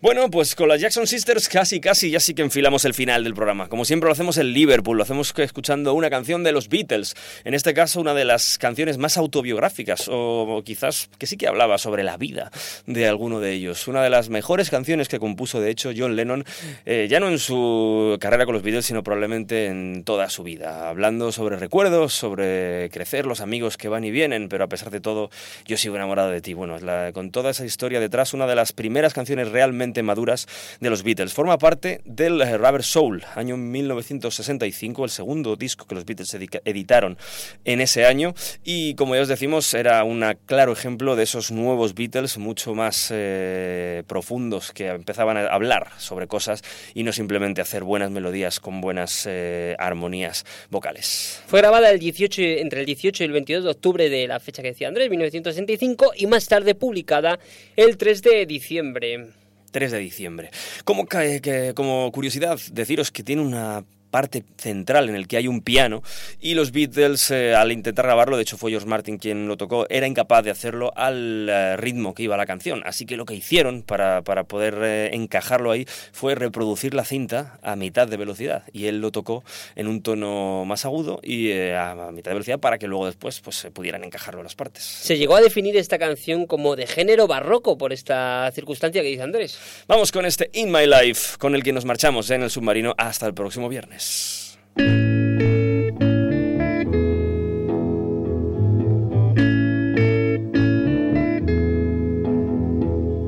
Bueno, 0.00 0.28
pues 0.30 0.54
con 0.54 0.68
las 0.68 0.80
Jackson 0.80 1.06
Sisters 1.06 1.48
casi, 1.48 1.80
casi 1.80 2.10
ya 2.10 2.20
sí 2.20 2.34
que 2.34 2.42
enfilamos 2.42 2.84
el 2.84 2.94
final 2.94 3.24
del 3.24 3.32
programa. 3.32 3.68
Como 3.68 3.84
siempre 3.84 4.08
lo 4.08 4.12
hacemos 4.12 4.36
en 4.38 4.52
Liverpool, 4.52 4.96
lo 4.96 5.02
hacemos 5.04 5.32
escuchando 5.36 5.94
una 5.94 6.10
canción 6.10 6.42
de 6.42 6.52
los 6.52 6.68
Beatles. 6.68 7.14
En 7.44 7.54
este 7.54 7.74
caso, 7.74 8.00
una 8.00 8.12
de 8.12 8.24
las 8.24 8.58
canciones 8.58 8.98
más 8.98 9.16
autobiográficas, 9.16 10.08
o 10.10 10.62
quizás 10.64 11.08
que 11.16 11.26
sí 11.26 11.36
que 11.36 11.46
hablaba 11.46 11.78
sobre 11.78 12.02
la 12.02 12.16
vida 12.16 12.50
de 12.86 13.06
alguno 13.06 13.40
de 13.40 13.52
ellos. 13.52 13.86
Una 13.88 14.02
de 14.02 14.10
las 14.10 14.28
mejores 14.28 14.68
canciones 14.68 15.08
que 15.08 15.18
compuso, 15.20 15.60
de 15.60 15.70
hecho, 15.70 15.92
John 15.96 16.16
Lennon, 16.16 16.44
eh, 16.86 17.06
ya 17.08 17.20
no 17.20 17.28
en 17.28 17.38
su 17.38 18.18
carrera 18.20 18.46
con 18.46 18.54
los 18.54 18.62
Beatles, 18.62 18.86
sino 18.86 19.02
probablemente 19.02 19.66
en 19.66 20.02
toda 20.04 20.28
su 20.28 20.42
vida. 20.42 20.88
Hablando 20.88 21.30
sobre 21.32 21.56
recuerdos, 21.56 22.12
sobre 22.12 22.90
crecer, 22.90 23.26
los 23.26 23.40
amigos 23.40 23.76
que 23.76 23.88
van 23.88 24.04
y 24.04 24.10
vienen, 24.10 24.48
pero 24.48 24.64
a 24.64 24.68
pesar 24.68 24.90
de 24.90 25.00
todo, 25.00 25.30
yo 25.66 25.76
sigo 25.76 25.94
enamorado 25.96 26.30
de 26.30 26.40
ti. 26.40 26.52
Bueno, 26.52 26.76
con 27.12 27.30
toda 27.30 27.50
esa 27.50 27.64
historia 27.64 28.00
detrás, 28.00 28.34
una 28.34 28.46
de 28.46 28.56
las 28.56 28.72
primeras 28.72 29.14
canciones 29.14 29.50
realmente 29.50 29.83
maduras 30.02 30.46
de 30.80 30.90
los 30.90 31.02
Beatles. 31.02 31.32
Forma 31.32 31.58
parte 31.58 32.00
del 32.04 32.40
eh, 32.40 32.56
Rubber 32.56 32.82
Soul, 32.82 33.22
año 33.34 33.56
1965, 33.56 35.04
el 35.04 35.10
segundo 35.10 35.56
disco 35.56 35.86
que 35.86 35.94
los 35.94 36.04
Beatles 36.04 36.34
editaron 36.64 37.18
en 37.64 37.80
ese 37.80 38.06
año. 38.06 38.34
Y 38.64 38.94
como 38.94 39.14
ya 39.14 39.22
os 39.22 39.28
decimos, 39.28 39.72
era 39.74 40.02
un 40.04 40.24
claro 40.46 40.72
ejemplo 40.72 41.16
de 41.16 41.24
esos 41.24 41.50
nuevos 41.50 41.94
Beatles 41.94 42.38
mucho 42.38 42.74
más 42.74 43.08
eh, 43.10 44.02
profundos 44.06 44.72
que 44.72 44.86
empezaban 44.88 45.36
a 45.36 45.46
hablar 45.46 45.90
sobre 45.98 46.26
cosas 46.26 46.62
y 46.94 47.02
no 47.02 47.12
simplemente 47.12 47.60
hacer 47.60 47.84
buenas 47.84 48.10
melodías 48.10 48.60
con 48.60 48.80
buenas 48.80 49.26
eh, 49.28 49.74
armonías 49.78 50.44
vocales. 50.70 51.42
Fue 51.46 51.60
grabada 51.60 51.90
el 51.90 51.98
18, 51.98 52.42
y- 52.42 52.58
entre 52.58 52.80
el 52.80 52.86
18 52.86 53.22
y 53.22 53.26
el 53.26 53.32
22 53.32 53.64
de 53.64 53.70
octubre 53.70 54.08
de 54.08 54.26
la 54.28 54.40
fecha 54.40 54.62
que 54.62 54.68
decía 54.68 54.88
Andrés, 54.88 55.10
1965, 55.10 56.12
y 56.16 56.26
más 56.26 56.46
tarde 56.48 56.74
publicada 56.74 57.38
el 57.76 57.96
3 57.96 58.22
de 58.22 58.46
diciembre. 58.46 59.26
3 59.74 59.90
de 59.90 59.98
diciembre. 59.98 60.50
Como, 60.84 61.06
ca- 61.06 61.40
que- 61.40 61.72
como 61.74 62.10
curiosidad, 62.12 62.58
deciros 62.72 63.10
que 63.10 63.24
tiene 63.24 63.42
una 63.42 63.84
parte 64.14 64.44
central 64.58 65.08
en 65.08 65.16
el 65.16 65.26
que 65.26 65.36
hay 65.36 65.48
un 65.48 65.60
piano 65.60 66.04
y 66.40 66.54
los 66.54 66.70
Beatles 66.70 67.32
eh, 67.32 67.52
al 67.56 67.72
intentar 67.72 68.04
grabarlo, 68.04 68.36
de 68.36 68.42
hecho 68.42 68.56
fue 68.56 68.70
George 68.70 68.86
Martin 68.86 69.18
quien 69.18 69.48
lo 69.48 69.56
tocó, 69.56 69.88
era 69.90 70.06
incapaz 70.06 70.44
de 70.44 70.52
hacerlo 70.52 70.92
al 70.94 71.48
eh, 71.50 71.76
ritmo 71.76 72.14
que 72.14 72.22
iba 72.22 72.36
la 72.36 72.46
canción, 72.46 72.80
así 72.86 73.06
que 73.06 73.16
lo 73.16 73.24
que 73.24 73.34
hicieron 73.34 73.82
para, 73.82 74.22
para 74.22 74.44
poder 74.44 74.78
eh, 74.84 75.10
encajarlo 75.16 75.72
ahí 75.72 75.84
fue 76.12 76.36
reproducir 76.36 76.94
la 76.94 77.04
cinta 77.04 77.58
a 77.60 77.74
mitad 77.74 78.06
de 78.06 78.16
velocidad 78.16 78.62
y 78.72 78.86
él 78.86 79.00
lo 79.00 79.10
tocó 79.10 79.42
en 79.74 79.88
un 79.88 80.00
tono 80.00 80.64
más 80.64 80.84
agudo 80.84 81.18
y 81.20 81.50
eh, 81.50 81.76
a 81.76 82.12
mitad 82.12 82.30
de 82.30 82.34
velocidad 82.34 82.60
para 82.60 82.78
que 82.78 82.86
luego 82.86 83.06
después 83.06 83.40
pues, 83.40 83.56
se 83.56 83.72
pudieran 83.72 84.04
encajarlo 84.04 84.44
las 84.44 84.54
partes. 84.54 84.84
Se 84.84 85.18
llegó 85.18 85.34
a 85.34 85.40
definir 85.40 85.76
esta 85.76 85.98
canción 85.98 86.46
como 86.46 86.76
de 86.76 86.86
género 86.86 87.26
barroco 87.26 87.76
por 87.76 87.92
esta 87.92 88.48
circunstancia 88.54 89.02
que 89.02 89.08
dice 89.08 89.22
Andrés. 89.24 89.58
Vamos 89.88 90.12
con 90.12 90.24
este 90.24 90.50
In 90.52 90.70
My 90.70 90.86
Life, 90.86 91.36
con 91.38 91.56
el 91.56 91.64
que 91.64 91.72
nos 91.72 91.84
marchamos 91.84 92.30
en 92.30 92.44
el 92.44 92.50
submarino 92.50 92.94
hasta 92.96 93.26
el 93.26 93.34
próximo 93.34 93.68
viernes. 93.68 94.03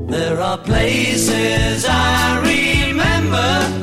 There 0.09 0.41
are 0.41 0.59
places 0.59 1.85
I 1.89 2.41
remember 2.41 3.76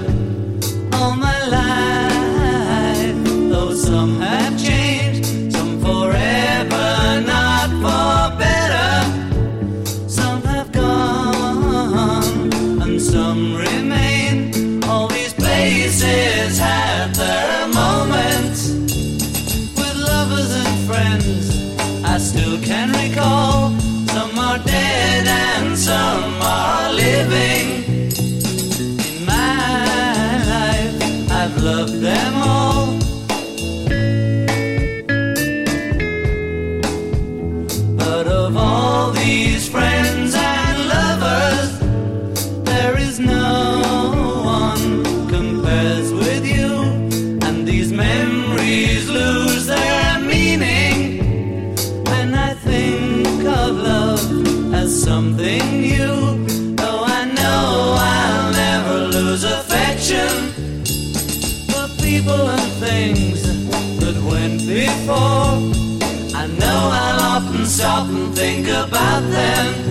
stop 67.84 68.08
and 68.08 68.34
think 68.34 68.66
about 68.70 69.24
them. 69.30 69.83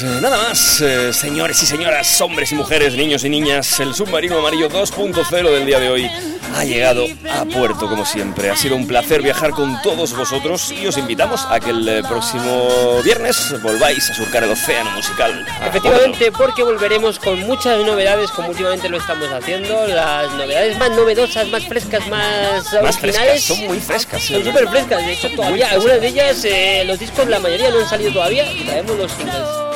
Pues 0.00 0.12
eh, 0.12 0.20
nada 0.22 0.38
más, 0.38 0.80
eh, 0.80 1.12
señores 1.12 1.62
y 1.62 1.66
señoras, 1.66 2.20
hombres 2.22 2.52
y 2.52 2.54
mujeres, 2.54 2.94
niños 2.94 3.22
y 3.24 3.28
niñas, 3.28 3.80
el 3.80 3.94
submarino 3.94 4.38
amarillo 4.38 4.70
2.0 4.70 5.50
del 5.50 5.66
día 5.66 5.78
de 5.78 5.90
hoy 5.90 6.10
ha 6.54 6.64
llegado 6.64 7.04
a 7.30 7.44
puerto 7.44 7.86
como 7.86 8.06
siempre. 8.06 8.48
Ha 8.48 8.56
sido 8.56 8.76
un 8.76 8.86
placer 8.86 9.20
viajar 9.20 9.50
con 9.50 9.80
todos 9.82 10.16
vosotros 10.16 10.72
y 10.72 10.86
os 10.86 10.96
invitamos 10.96 11.46
a 11.50 11.60
que 11.60 11.70
el 11.70 11.86
eh, 11.86 12.02
próximo 12.02 13.02
viernes 13.04 13.60
volváis 13.62 14.08
a 14.08 14.14
surcar 14.14 14.44
el 14.44 14.50
océano 14.52 14.90
musical. 14.92 15.46
Efectivamente, 15.66 16.32
porque 16.32 16.62
volveremos 16.62 17.18
con 17.18 17.38
muchas 17.40 17.84
novedades, 17.84 18.30
como 18.30 18.48
últimamente 18.48 18.88
lo 18.88 18.96
estamos 18.96 19.28
haciendo. 19.30 19.86
Las 19.86 20.32
novedades 20.32 20.78
más 20.78 20.90
novedosas, 20.92 21.46
más 21.48 21.66
frescas, 21.66 22.08
más. 22.08 22.72
Más 22.82 22.98
frescas, 22.98 23.22
originales. 23.22 23.44
son 23.44 23.66
muy 23.66 23.80
frescas. 23.80 24.22
Son 24.22 24.42
súper 24.42 24.66
frescas, 24.68 25.04
de 25.04 25.12
hecho 25.12 25.28
todavía 25.36 25.66
frescas. 25.66 25.72
algunas 25.72 26.00
de 26.00 26.08
ellas, 26.08 26.44
eh, 26.44 26.84
los 26.86 26.98
discos, 26.98 27.28
la 27.28 27.38
mayoría 27.38 27.68
no 27.70 27.80
han 27.80 27.88
salido 27.88 28.12
todavía 28.12 28.50
y 28.50 28.64
traemos 28.64 28.96
los 28.96 29.12
singles. 29.12 29.69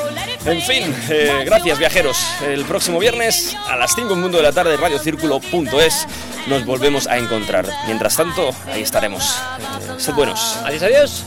En 0.46 0.60
fin, 0.60 0.94
eh, 1.08 1.42
gracias 1.46 1.78
viajeros. 1.78 2.18
El 2.46 2.64
próximo 2.64 2.98
viernes 2.98 3.56
a 3.66 3.76
las 3.76 3.94
5 3.94 4.12
en 4.12 4.20
Mundo 4.20 4.36
de 4.36 4.44
la 4.44 4.52
Tarde, 4.52 4.76
radiocírculo.es, 4.76 6.06
nos 6.46 6.66
volvemos 6.66 7.06
a 7.06 7.16
encontrar. 7.16 7.66
Mientras 7.86 8.16
tanto, 8.16 8.50
ahí 8.66 8.82
estaremos. 8.82 9.38
Eh, 9.58 9.94
sed 9.98 10.12
buenos. 10.12 10.58
Adiós, 10.64 10.82
adiós. 10.82 11.24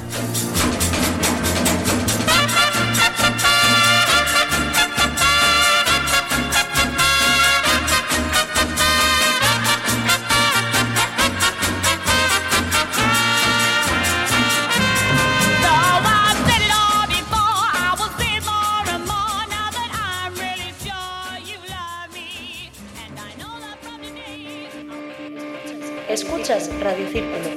Radio 26.80 27.08
Círculo. 27.10 27.57